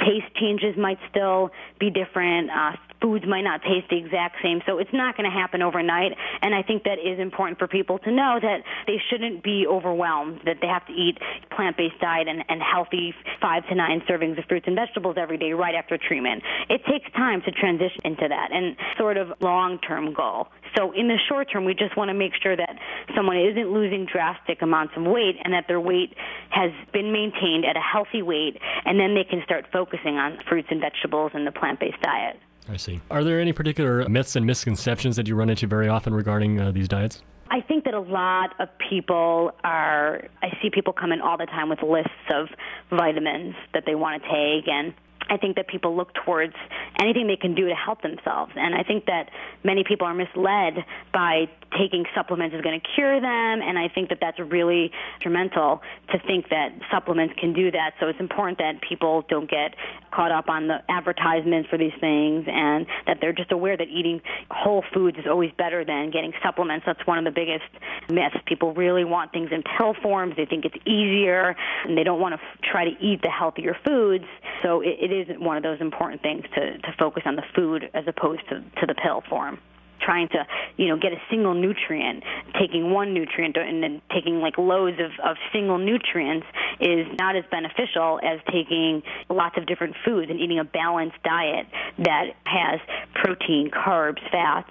Taste 0.00 0.34
changes 0.36 0.76
might 0.76 0.98
still 1.10 1.50
be 1.78 1.90
different. 1.90 2.50
Uh, 2.50 2.76
foods 3.00 3.24
might 3.26 3.42
not 3.42 3.62
taste 3.62 3.88
the 3.90 3.96
exact 3.96 4.36
same. 4.42 4.60
So 4.66 4.78
it's 4.78 4.92
not 4.92 5.16
going 5.16 5.30
to 5.30 5.34
happen 5.34 5.62
overnight. 5.62 6.12
And 6.42 6.54
I 6.54 6.62
think 6.62 6.84
that 6.84 6.98
is 6.98 7.18
important 7.18 7.58
for 7.58 7.66
people 7.66 7.98
to 8.00 8.10
know 8.10 8.38
that 8.40 8.62
they 8.86 9.00
shouldn't 9.10 9.42
be 9.42 9.66
overwhelmed, 9.66 10.40
that 10.44 10.58
they 10.60 10.68
have 10.68 10.86
to 10.86 10.92
eat 10.92 11.18
plant-based 11.54 12.00
diet 12.00 12.28
and, 12.28 12.44
and 12.48 12.60
healthy 12.62 13.14
five 13.40 13.66
to 13.68 13.74
nine 13.74 14.02
servings 14.08 14.38
of 14.38 14.44
fruits 14.44 14.66
and 14.66 14.76
vegetables 14.76 15.16
every 15.18 15.38
day 15.38 15.52
right 15.52 15.74
after 15.74 15.98
treatment. 15.98 16.42
It 16.68 16.82
takes 16.86 17.10
time 17.12 17.42
to 17.42 17.50
transition 17.50 18.00
into 18.04 18.28
that 18.28 18.52
and 18.52 18.76
sort 18.98 19.16
of 19.16 19.32
long-term 19.40 20.14
goal. 20.14 20.48
So 20.76 20.92
in 20.92 21.08
the 21.08 21.18
short 21.28 21.50
term, 21.52 21.64
we 21.64 21.74
just 21.74 21.96
want 21.96 22.10
to 22.10 22.14
make 22.14 22.32
sure 22.42 22.56
that 22.56 22.76
someone 23.16 23.38
isn't 23.38 23.72
losing 23.72 24.06
drastic 24.06 24.62
amounts 24.62 24.94
of 24.96 25.04
weight 25.04 25.36
and 25.42 25.52
that 25.52 25.64
their 25.66 25.80
weight 25.80 26.14
has 26.50 26.70
been 26.92 27.12
maintained 27.12 27.64
at 27.64 27.76
a 27.76 27.80
healthy 27.80 28.22
weight, 28.22 28.56
and 28.84 28.98
then 28.98 29.14
they 29.14 29.24
can 29.24 29.42
start 29.44 29.66
focusing 29.72 30.16
on 30.16 30.38
fruits 30.48 30.68
and 30.70 30.80
vegetables 30.80 31.32
and 31.34 31.46
the 31.46 31.52
plant-based 31.52 32.00
diet. 32.02 32.36
I 32.68 32.76
see. 32.76 33.00
Are 33.10 33.24
there 33.24 33.40
any 33.40 33.52
particular 33.52 34.08
myths 34.08 34.36
and 34.36 34.46
misconceptions 34.46 35.16
that 35.16 35.26
you 35.26 35.34
run 35.34 35.50
into 35.50 35.66
very 35.66 35.88
often 35.88 36.14
regarding 36.14 36.60
uh, 36.60 36.70
these 36.70 36.88
diets? 36.88 37.22
I 37.50 37.60
think 37.60 37.84
that 37.84 37.94
a 37.94 38.00
lot 38.00 38.54
of 38.60 38.68
people 38.78 39.52
are, 39.64 40.28
I 40.42 40.56
see 40.62 40.70
people 40.70 40.92
come 40.92 41.10
in 41.10 41.20
all 41.20 41.36
the 41.36 41.46
time 41.46 41.68
with 41.68 41.82
lists 41.82 42.12
of 42.32 42.48
vitamins 42.90 43.56
that 43.74 43.84
they 43.86 43.96
want 43.96 44.22
to 44.22 44.28
take, 44.28 44.68
and 44.68 44.94
I 45.30 45.36
think 45.36 45.56
that 45.56 45.68
people 45.68 45.96
look 45.96 46.12
towards 46.12 46.54
anything 47.00 47.26
they 47.26 47.36
can 47.36 47.54
do 47.54 47.68
to 47.68 47.74
help 47.74 48.02
themselves. 48.02 48.52
And 48.56 48.74
I 48.74 48.82
think 48.82 49.06
that 49.06 49.30
many 49.64 49.84
people 49.84 50.06
are 50.06 50.14
misled 50.14 50.84
by 51.12 51.48
taking 51.78 52.04
supplements 52.14 52.54
is 52.54 52.62
going 52.62 52.80
to 52.80 52.86
cure 52.94 53.20
them, 53.20 53.62
and 53.62 53.78
I 53.78 53.88
think 53.88 54.08
that 54.08 54.18
that's 54.20 54.38
really 54.38 54.90
instrumental 55.14 55.80
to 56.10 56.18
think 56.26 56.48
that 56.50 56.72
supplements 56.90 57.34
can 57.38 57.52
do 57.52 57.70
that. 57.70 57.92
So 58.00 58.08
it's 58.08 58.18
important 58.18 58.58
that 58.58 58.80
people 58.86 59.24
don't 59.28 59.48
get 59.48 59.74
caught 60.10 60.32
up 60.32 60.48
on 60.48 60.66
the 60.66 60.78
advertisements 60.88 61.68
for 61.68 61.78
these 61.78 61.92
things 62.00 62.46
and 62.48 62.86
that 63.06 63.18
they're 63.20 63.32
just 63.32 63.52
aware 63.52 63.76
that 63.76 63.88
eating 63.88 64.20
whole 64.50 64.82
foods 64.92 65.16
is 65.18 65.26
always 65.28 65.52
better 65.56 65.84
than 65.84 66.10
getting 66.10 66.32
supplements. 66.42 66.84
That's 66.86 67.06
one 67.06 67.18
of 67.18 67.24
the 67.24 67.30
biggest 67.30 67.70
myths. 68.10 68.36
People 68.46 68.74
really 68.74 69.04
want 69.04 69.32
things 69.32 69.50
in 69.52 69.62
pill 69.62 69.94
forms. 70.02 70.34
They 70.36 70.46
think 70.46 70.64
it's 70.64 70.76
easier, 70.86 71.54
and 71.84 71.96
they 71.96 72.02
don't 72.02 72.20
want 72.20 72.34
to 72.34 72.40
f- 72.40 72.60
try 72.70 72.84
to 72.84 72.96
eat 73.00 73.22
the 73.22 73.30
healthier 73.30 73.76
foods. 73.86 74.24
So 74.62 74.80
it, 74.80 74.96
it 75.00 75.12
is 75.12 75.19
one 75.38 75.56
of 75.56 75.62
those 75.62 75.80
important 75.80 76.22
things 76.22 76.44
to, 76.54 76.78
to 76.78 76.94
focus 76.98 77.22
on 77.26 77.36
the 77.36 77.42
food 77.54 77.90
as 77.94 78.04
opposed 78.06 78.42
to, 78.48 78.60
to 78.80 78.86
the 78.86 78.94
pill 78.94 79.22
form 79.28 79.58
trying 80.00 80.28
to 80.28 80.46
you 80.76 80.88
know 80.88 80.96
get 80.96 81.12
a 81.12 81.20
single 81.30 81.54
nutrient 81.54 82.22
taking 82.58 82.90
one 82.90 83.14
nutrient 83.14 83.56
and 83.56 83.82
then 83.82 84.00
taking 84.12 84.40
like 84.40 84.58
loads 84.58 84.98
of, 84.98 85.10
of 85.24 85.36
single 85.52 85.78
nutrients 85.78 86.46
is 86.80 87.06
not 87.18 87.36
as 87.36 87.44
beneficial 87.50 88.20
as 88.22 88.40
taking 88.50 89.02
lots 89.28 89.56
of 89.56 89.66
different 89.66 89.94
foods 90.04 90.30
and 90.30 90.40
eating 90.40 90.58
a 90.58 90.64
balanced 90.64 91.22
diet 91.22 91.66
that 91.98 92.32
has 92.44 92.80
protein 93.14 93.70
carbs 93.70 94.20
fats 94.30 94.70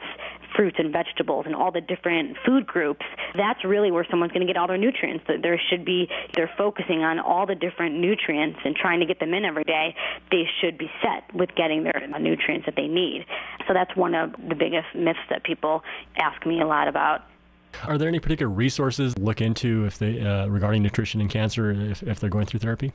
fruits 0.55 0.77
and 0.79 0.91
vegetables 0.91 1.45
and 1.45 1.55
all 1.55 1.71
the 1.71 1.81
different 1.81 2.38
food 2.45 2.65
groups, 2.65 3.05
that's 3.36 3.63
really 3.63 3.91
where 3.91 4.05
someone's 4.09 4.31
going 4.31 4.45
to 4.45 4.51
get 4.51 4.57
all 4.57 4.67
their 4.67 4.77
nutrients. 4.77 5.24
There 5.27 5.59
should 5.69 5.86
be, 5.86 6.09
they're 6.36 6.51
focusing 6.57 7.03
on 7.03 7.19
all 7.19 7.45
the 7.45 7.55
different 7.55 8.00
nutrients 8.00 8.59
and 8.65 8.75
trying 8.75 9.00
to 9.00 9.05
get 9.05 9.19
them 9.19 9.33
in 9.33 9.45
every 9.45 9.63
day. 9.63 9.95
They 10.31 10.43
should 10.59 10.77
be 10.77 10.89
set 11.01 11.33
with 11.33 11.50
getting 11.55 11.83
their 11.83 12.01
nutrients 12.19 12.65
that 12.65 12.75
they 12.75 12.88
need. 12.88 13.25
So 13.67 13.74
that's 13.74 13.95
one 13.95 14.15
of 14.15 14.31
the 14.33 14.55
biggest 14.55 14.88
myths 14.95 15.18
that 15.29 15.43
people 15.43 15.83
ask 16.17 16.45
me 16.45 16.61
a 16.61 16.67
lot 16.67 16.88
about. 16.88 17.23
Are 17.85 17.97
there 17.97 18.07
any 18.07 18.19
particular 18.19 18.51
resources 18.51 19.13
to 19.13 19.21
look 19.21 19.41
into 19.41 19.85
if 19.85 19.99
they 19.99 20.21
uh, 20.21 20.47
regarding 20.47 20.81
nutrition 20.81 21.21
and 21.21 21.29
cancer 21.29 21.71
if, 21.71 22.03
if 22.03 22.19
they're 22.19 22.29
going 22.29 22.45
through 22.45 22.61
therapy? 22.61 22.93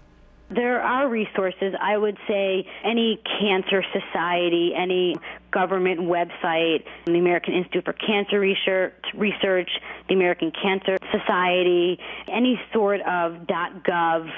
There 0.51 0.83
are 0.83 1.09
resources. 1.09 1.75
I 1.81 1.97
would 1.97 2.19
say 2.29 2.67
any 2.85 3.21
cancer 3.41 3.83
society, 3.93 4.73
any 4.77 5.17
government 5.55 6.01
website, 6.01 6.83
the 7.07 7.15
American 7.15 7.55
Institute 7.55 7.85
for 7.85 7.93
Cancer 7.93 8.41
Research, 8.41 8.93
Research 9.15 9.71
the 10.09 10.15
American 10.15 10.51
Cancer 10.51 10.99
Society, 11.11 11.99
any 12.29 12.61
sort 12.73 13.01
of 13.03 13.47
.gov, 13.47 14.29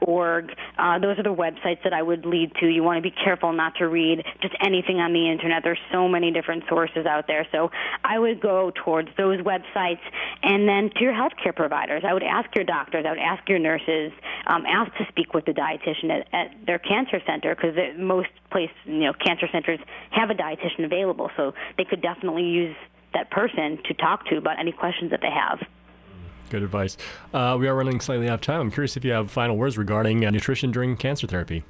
.org. 0.00 0.52
Uh, 0.78 0.98
those 0.98 1.18
are 1.18 1.22
the 1.22 1.34
websites 1.34 1.82
that 1.84 1.92
I 1.92 2.02
would 2.02 2.24
lead 2.24 2.52
to. 2.60 2.66
You 2.66 2.82
want 2.82 2.96
to 2.96 3.02
be 3.02 3.14
careful 3.24 3.52
not 3.52 3.74
to 3.76 3.88
read 3.88 4.24
just 4.40 4.54
anything 4.64 4.98
on 4.98 5.12
the 5.12 5.30
internet. 5.30 5.62
There's 5.64 5.78
so 5.92 6.08
many 6.08 6.30
different 6.30 6.64
sources 6.68 7.04
out 7.04 7.26
there. 7.26 7.46
So 7.52 7.70
I 8.04 8.18
would 8.18 8.40
go 8.40 8.72
towards 8.84 9.08
those 9.18 9.40
websites, 9.40 10.00
and 10.42 10.68
then 10.68 10.90
to 10.96 11.00
your 11.02 11.12
healthcare 11.12 11.54
providers. 11.54 12.04
I 12.06 12.14
would 12.14 12.22
ask 12.22 12.48
your 12.54 12.64
doctors. 12.64 13.04
I 13.06 13.10
would 13.10 13.18
ask 13.18 13.46
your 13.48 13.58
nurses. 13.58 14.12
Um, 14.46 14.64
ask 14.66 14.92
to 14.96 15.04
speak 15.08 15.34
with 15.34 15.44
the 15.44 15.52
dietitian 15.52 16.10
at, 16.10 16.28
at 16.32 16.66
their 16.66 16.78
cancer 16.78 17.20
center 17.26 17.54
because 17.54 17.76
most 17.98 18.28
place 18.50 18.70
you 18.84 19.00
know 19.00 19.12
cancer 19.12 19.48
centers 19.52 19.80
have 20.10 20.30
a 20.30 20.34
dietitian 20.36 20.84
available, 20.84 21.30
so 21.36 21.52
they 21.76 21.84
could 21.84 22.02
definitely 22.02 22.44
use 22.44 22.76
that 23.14 23.30
person 23.30 23.78
to 23.84 23.94
talk 23.94 24.26
to 24.26 24.36
about 24.36 24.58
any 24.58 24.72
questions 24.72 25.10
that 25.10 25.20
they 25.20 25.30
have. 25.30 25.58
Good 26.50 26.62
advice. 26.62 26.96
Uh, 27.34 27.56
we 27.58 27.66
are 27.66 27.74
running 27.74 28.00
slightly 28.00 28.28
out 28.28 28.34
of 28.34 28.40
time. 28.40 28.60
I'm 28.60 28.70
curious 28.70 28.96
if 28.96 29.04
you 29.04 29.12
have 29.12 29.30
final 29.30 29.56
words 29.56 29.76
regarding 29.76 30.24
uh, 30.24 30.30
nutrition 30.30 30.70
during 30.70 30.96
cancer 30.96 31.26
therapy. 31.26 31.64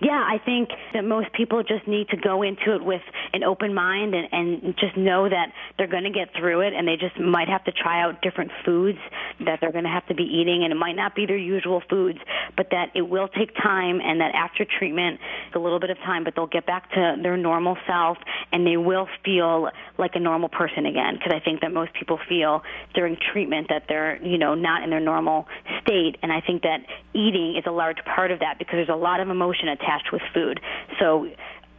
Yeah, 0.00 0.12
I 0.12 0.38
think 0.44 0.68
that 0.94 1.04
most 1.04 1.32
people 1.32 1.64
just 1.64 1.88
need 1.88 2.08
to 2.10 2.16
go 2.16 2.42
into 2.42 2.76
it 2.76 2.84
with 2.84 3.02
an 3.32 3.42
open 3.42 3.74
mind 3.74 4.14
and, 4.14 4.28
and 4.30 4.74
just 4.78 4.96
know 4.96 5.28
that 5.28 5.52
they're 5.76 5.88
going 5.88 6.04
to 6.04 6.10
get 6.10 6.28
through 6.38 6.60
it 6.60 6.72
and 6.72 6.86
they 6.86 6.94
just 6.94 7.18
might 7.18 7.48
have 7.48 7.64
to 7.64 7.72
try 7.72 8.00
out 8.02 8.22
different 8.22 8.52
foods 8.64 8.98
that 9.40 9.58
they're 9.60 9.72
going 9.72 9.84
to 9.84 9.90
have 9.90 10.06
to 10.06 10.14
be 10.14 10.22
eating 10.22 10.62
and 10.62 10.72
it 10.72 10.76
might 10.76 10.94
not 10.94 11.16
be 11.16 11.26
their 11.26 11.36
usual 11.36 11.82
foods, 11.90 12.20
but 12.56 12.68
that 12.70 12.92
it 12.94 13.02
will 13.02 13.26
take 13.26 13.52
time 13.56 14.00
and 14.00 14.20
that 14.20 14.34
after 14.36 14.64
treatment, 14.64 15.18
a 15.54 15.58
little 15.58 15.80
bit 15.80 15.90
of 15.90 15.98
time, 15.98 16.22
but 16.22 16.34
they'll 16.36 16.46
get 16.46 16.64
back 16.64 16.88
to 16.92 17.16
their 17.20 17.36
normal 17.36 17.76
self 17.84 18.18
and 18.52 18.64
they 18.64 18.76
will 18.76 19.08
feel 19.24 19.68
like 19.98 20.12
a 20.14 20.20
normal 20.20 20.48
person 20.48 20.86
again 20.86 21.14
because 21.14 21.32
I 21.34 21.40
think 21.44 21.60
that 21.62 21.72
most 21.72 21.92
people 21.94 22.20
feel 22.28 22.62
during 22.94 23.16
treatment 23.32 23.66
that 23.70 23.86
they're, 23.88 24.24
you 24.24 24.38
know, 24.38 24.54
not 24.54 24.84
in 24.84 24.90
their 24.90 25.00
normal 25.00 25.48
state 25.82 26.18
and 26.22 26.30
I 26.30 26.40
think 26.40 26.62
that 26.62 26.86
eating 27.14 27.56
is 27.58 27.64
a 27.66 27.72
large 27.72 27.98
part 28.04 28.30
of 28.30 28.38
that 28.38 28.60
because 28.60 28.74
there's 28.74 28.88
a 28.88 28.94
lot 28.94 29.18
of 29.18 29.28
emotion 29.28 29.66
attached 29.66 29.87
attached 29.88 30.12
with 30.12 30.22
food. 30.34 30.60
So 30.98 31.28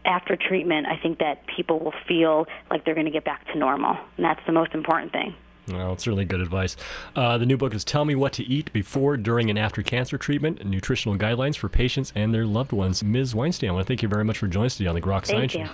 after 0.05 0.35
treatment, 0.35 0.87
I 0.87 0.97
think 0.97 1.19
that 1.19 1.45
people 1.47 1.79
will 1.79 1.93
feel 2.07 2.47
like 2.69 2.85
they're 2.85 2.95
going 2.95 3.05
to 3.05 3.11
get 3.11 3.25
back 3.25 3.45
to 3.51 3.57
normal, 3.57 3.97
and 4.17 4.25
that's 4.25 4.41
the 4.45 4.53
most 4.53 4.73
important 4.73 5.11
thing. 5.11 5.35
Well, 5.67 5.93
it's 5.93 6.07
really 6.07 6.25
good 6.25 6.41
advice. 6.41 6.75
Uh, 7.15 7.37
the 7.37 7.45
new 7.45 7.55
book 7.55 7.75
is 7.75 7.83
Tell 7.83 8.03
Me 8.03 8.15
What 8.15 8.33
to 8.33 8.43
Eat 8.43 8.73
Before, 8.73 9.17
During, 9.17 9.51
and 9.51 9.59
After 9.59 9.83
Cancer 9.83 10.17
Treatment 10.17 10.65
Nutritional 10.65 11.15
Guidelines 11.15 11.57
for 11.57 11.69
Patients 11.69 12.11
and 12.15 12.33
Their 12.33 12.45
Loved 12.45 12.71
Ones. 12.71 13.03
Ms. 13.03 13.35
Weinstein, 13.35 13.69
I 13.69 13.73
want 13.73 13.85
to 13.85 13.87
thank 13.87 14.01
you 14.01 14.09
very 14.09 14.25
much 14.25 14.39
for 14.39 14.47
joining 14.47 14.67
us 14.67 14.77
today 14.77 14.89
on 14.89 14.95
the 14.95 15.01
Grok 15.01 15.27
Science 15.27 15.51
Show. 15.51 15.67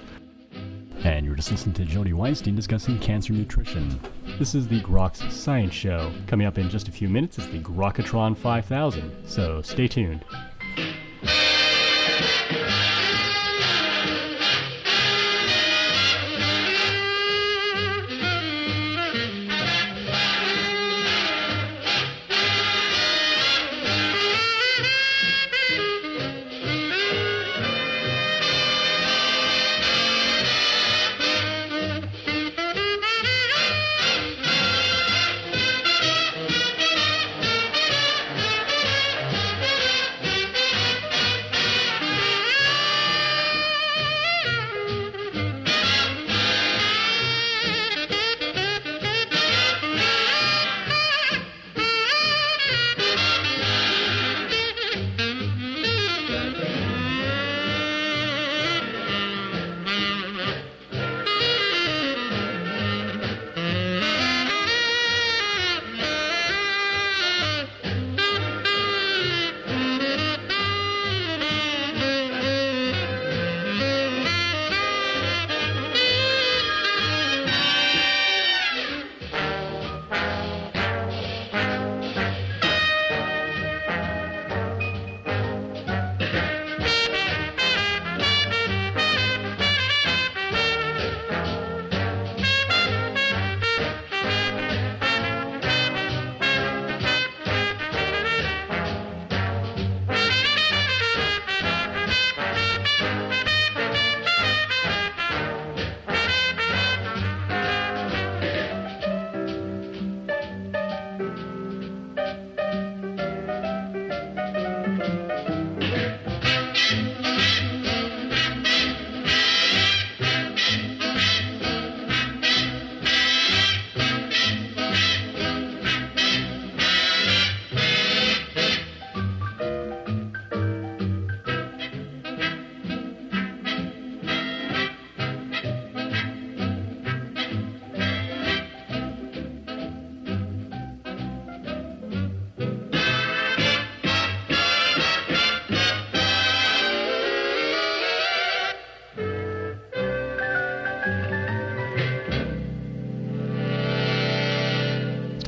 And 1.06 1.26
you're 1.26 1.36
just 1.36 1.52
listening 1.52 1.76
to 1.76 1.86
Jodi 1.86 2.13
Weinstein 2.13 2.56
discussing 2.56 3.00
cancer 3.00 3.32
nutrition. 3.32 4.00
This 4.39 4.56
is 4.56 4.67
the 4.67 4.82
Groks 4.82 5.32
Science 5.32 5.74
Show. 5.74 6.12
Coming 6.26 6.48
up 6.48 6.58
in 6.58 6.69
just 6.69 6.88
a 6.88 6.91
few 6.91 7.08
minutes 7.08 7.38
is 7.38 7.48
the 7.50 7.60
Grokatron 7.60 8.36
5000, 8.36 9.13
so 9.26 9.62
stay 9.62 9.88
tuned. 9.88 10.26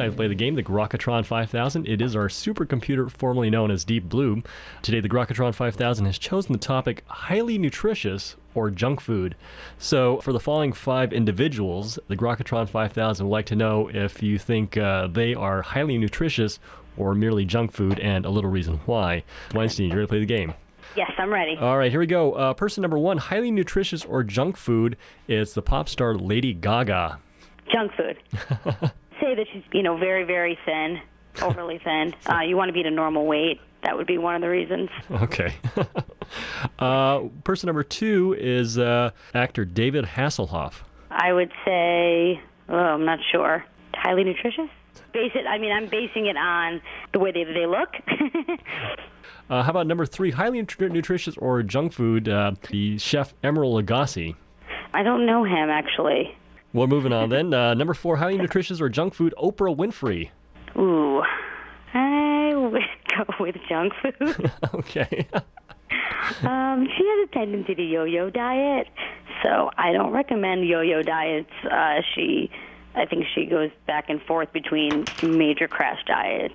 To 0.10 0.16
play 0.16 0.28
the 0.28 0.36
game, 0.36 0.56
the 0.56 0.64
Grokatron 0.64 1.26
5000. 1.26 1.88
It 1.88 2.02
is 2.02 2.16
our 2.16 2.28
supercomputer 2.28 3.10
formerly 3.12 3.50
known 3.50 3.72
as 3.72 3.86
Deep 3.86 4.10
Blue. 4.10 4.42
Today, 4.82 5.00
the 5.00 5.10
Grokatron 5.10 5.54
5000 5.54 6.06
has 6.06 6.18
chosen 6.18 6.54
the 6.54 6.60
topic 6.60 7.04
highly 7.08 7.58
nutritious 7.58 8.36
or 8.56 8.70
junk 8.70 9.00
food. 9.00 9.36
So, 9.78 10.20
for 10.22 10.34
the 10.34 10.40
following 10.40 10.74
five 10.74 11.14
individuals, 11.14 12.00
the 12.08 12.18
Grokatron 12.18 12.68
5000 12.68 13.26
would 13.26 13.32
like 13.32 13.46
to 13.48 13.56
know 13.56 13.90
if 13.94 14.24
you 14.24 14.38
think 14.38 14.78
uh, 14.78 15.08
they 15.08 15.34
are 15.34 15.62
highly 15.62 15.98
nutritious 15.98 16.60
or 16.98 17.14
merely 17.14 17.46
junk 17.46 17.72
food 17.72 18.00
and 18.00 18.26
a 18.26 18.30
little 18.30 18.50
reason 18.50 18.80
why. 18.86 19.24
Weinstein, 19.54 19.90
you're 19.90 19.98
ready 19.98 20.08
to 20.08 20.10
play 20.10 20.20
the 20.20 20.26
game? 20.26 20.54
Yes, 20.96 21.12
I'm 21.18 21.32
ready. 21.32 21.56
All 21.58 21.78
right, 21.78 21.92
here 21.92 22.00
we 22.00 22.08
go. 22.08 22.34
Uh, 22.34 22.54
person 22.54 22.82
number 22.82 22.98
one, 22.98 23.18
highly 23.18 23.52
nutritious 23.52 24.04
or 24.04 24.24
junk 24.24 24.58
food. 24.58 24.98
It's 25.28 25.54
the 25.54 25.62
pop 25.62 25.90
star 25.90 26.16
Lady 26.16 26.54
Gaga. 26.54 27.20
Junk 27.72 27.92
food. 27.94 28.92
Say 29.22 29.36
that 29.36 29.46
she's, 29.52 29.64
you 29.72 29.84
know, 29.84 29.98
very, 29.98 30.24
very 30.24 30.58
thin, 30.66 31.00
overly 31.42 31.80
thin. 31.84 32.14
Uh, 32.30 32.42
you 32.42 32.56
want 32.58 32.70
to 32.70 32.74
be 32.74 32.82
at 32.82 32.86
a 32.86 32.92
normal 32.92 33.26
weight. 33.26 33.60
That 33.84 33.96
would 33.96 34.08
be 34.08 34.18
one 34.18 34.36
of 34.36 34.42
the 34.42 34.50
reasons. 34.50 34.90
Okay. 35.12 35.54
uh, 36.80 37.22
person 37.44 37.68
number 37.68 37.84
two 37.84 38.36
is 38.38 38.78
uh, 38.78 39.12
actor 39.34 39.66
David 39.66 40.06
Hasselhoff. 40.06 40.82
I 41.12 41.32
would 41.32 41.52
say, 41.64 42.42
oh, 42.70 42.76
I'm 42.76 43.06
not 43.06 43.20
sure. 43.32 43.64
Highly 43.94 44.24
nutritious? 44.24 44.70
Base 45.14 45.32
it. 45.36 45.46
I 45.48 45.58
mean, 45.58 45.72
I'm 45.72 45.88
basing 45.88 46.26
it 46.26 46.36
on 46.38 46.82
the 47.14 47.20
way 47.20 47.32
they 47.32 47.44
they 47.44 47.66
look. 47.66 47.90
Uh, 49.50 49.64
how 49.64 49.70
about 49.70 49.88
number 49.88 50.06
three, 50.06 50.32
highly 50.32 50.62
nutri- 50.62 50.92
nutritious 50.92 51.38
or 51.38 51.64
junk 51.64 51.94
food? 51.94 52.28
Uh, 52.28 52.52
the 52.70 52.98
chef 52.98 53.34
Emeril 53.42 53.82
Lagasse. 53.82 54.36
I 54.94 55.04
don't 55.04 55.26
know 55.26 55.46
him 55.46 55.70
actually. 55.70 56.36
Well, 56.78 56.86
moving 56.86 57.12
on 57.12 57.30
then. 57.30 57.56
Uh, 57.56 57.74
number 57.74 57.96
four, 57.96 58.18
highly 58.18 58.38
nutritious 58.38 58.80
or 58.80 58.88
junk 58.88 59.16
food? 59.16 59.34
Oprah 59.40 59.76
Winfrey. 59.76 60.30
Ooh, 60.78 61.24
I 61.92 62.54
would 62.56 62.84
go 63.18 63.34
with 63.40 63.56
junk 63.68 63.94
food. 64.00 64.52
okay. 64.76 65.28
um, 66.44 66.88
she 66.96 67.04
has 67.08 67.28
a 67.28 67.32
tendency 67.34 67.74
to 67.74 67.82
yo-yo 67.82 68.30
diet, 68.30 68.90
so 69.42 69.72
I 69.76 69.92
don't 69.92 70.12
recommend 70.12 70.68
yo-yo 70.68 71.02
diets. 71.02 71.50
Uh, 71.64 72.02
she, 72.14 72.52
I 72.94 73.08
think 73.08 73.26
she 73.34 73.48
goes 73.48 73.72
back 73.88 74.12
and 74.12 74.22
forth 74.22 74.54
between 74.54 75.06
major 75.24 75.68
crash 75.68 76.04
diets, 76.06 76.54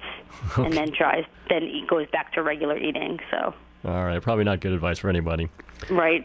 and 0.57 0.73
then 0.73 0.93
tries, 0.93 1.25
then 1.49 1.69
goes 1.89 2.07
back 2.13 2.33
to 2.35 2.45
regular 2.45 2.79
eating. 2.79 3.19
So, 3.29 3.55
All 3.85 4.05
right, 4.05 4.23
probably 4.23 4.45
not 4.45 4.61
good 4.61 4.73
advice 4.73 5.01
for 5.01 5.09
anybody. 5.09 5.49
right. 5.91 6.25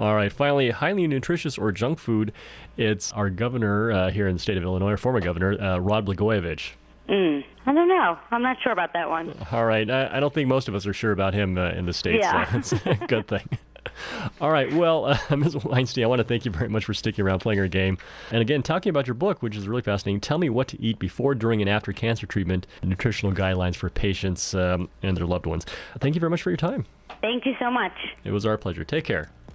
All 0.00 0.14
right, 0.14 0.32
finally, 0.32 0.70
highly 0.70 1.06
nutritious 1.06 1.58
or 1.58 1.70
junk 1.72 1.98
food? 1.98 2.32
It's 2.78 3.12
our 3.12 3.28
governor 3.28 3.92
uh, 3.92 4.10
here 4.10 4.26
in 4.28 4.36
the 4.36 4.40
state 4.40 4.56
of 4.56 4.62
Illinois, 4.62 4.92
our 4.92 4.96
former 4.96 5.20
governor, 5.20 5.60
uh, 5.60 5.76
Rod 5.76 6.06
Blagojevich. 6.06 6.70
Mm, 7.10 7.44
I 7.66 7.74
don't 7.74 7.88
know. 7.88 8.18
I'm 8.30 8.42
not 8.42 8.56
sure 8.62 8.72
about 8.72 8.94
that 8.94 9.10
one. 9.10 9.34
All 9.52 9.66
right, 9.66 9.88
I, 9.90 10.16
I 10.16 10.20
don't 10.20 10.32
think 10.32 10.48
most 10.48 10.68
of 10.68 10.74
us 10.74 10.86
are 10.86 10.94
sure 10.94 11.12
about 11.12 11.34
him 11.34 11.58
uh, 11.58 11.72
in 11.72 11.84
the 11.84 11.92
states. 11.92 12.22
Yeah. 12.22 12.60
So 12.62 12.76
it's 12.76 12.86
a 12.86 13.06
good 13.08 13.28
thing. 13.28 13.46
All 14.40 14.50
right, 14.50 14.72
well, 14.72 15.04
uh, 15.30 15.36
Ms. 15.36 15.56
Weinstein, 15.64 16.04
I 16.04 16.06
want 16.06 16.20
to 16.20 16.24
thank 16.24 16.46
you 16.46 16.50
very 16.50 16.68
much 16.68 16.86
for 16.86 16.94
sticking 16.94 17.22
around 17.22 17.40
playing 17.40 17.60
our 17.60 17.68
game. 17.68 17.98
And 18.30 18.40
again, 18.40 18.62
talking 18.62 18.88
about 18.88 19.06
your 19.06 19.14
book, 19.14 19.42
which 19.42 19.54
is 19.54 19.68
really 19.68 19.82
fascinating. 19.82 20.20
Tell 20.20 20.38
me 20.38 20.48
what 20.48 20.68
to 20.68 20.80
eat 20.80 20.98
before, 20.98 21.34
during, 21.34 21.60
and 21.60 21.68
after 21.68 21.92
cancer 21.92 22.26
treatment, 22.26 22.66
nutritional 22.82 23.34
guidelines 23.34 23.76
for 23.76 23.90
patients 23.90 24.54
um, 24.54 24.88
and 25.02 25.14
their 25.14 25.26
loved 25.26 25.44
ones. 25.44 25.66
Thank 25.98 26.14
you 26.14 26.20
very 26.20 26.30
much 26.30 26.40
for 26.40 26.48
your 26.50 26.56
time. 26.56 26.86
Thank 27.20 27.44
you 27.44 27.52
so 27.58 27.70
much. 27.70 27.92
It 28.24 28.30
was 28.30 28.46
our 28.46 28.56
pleasure. 28.56 28.84
Take 28.84 29.04
care. 29.04 29.30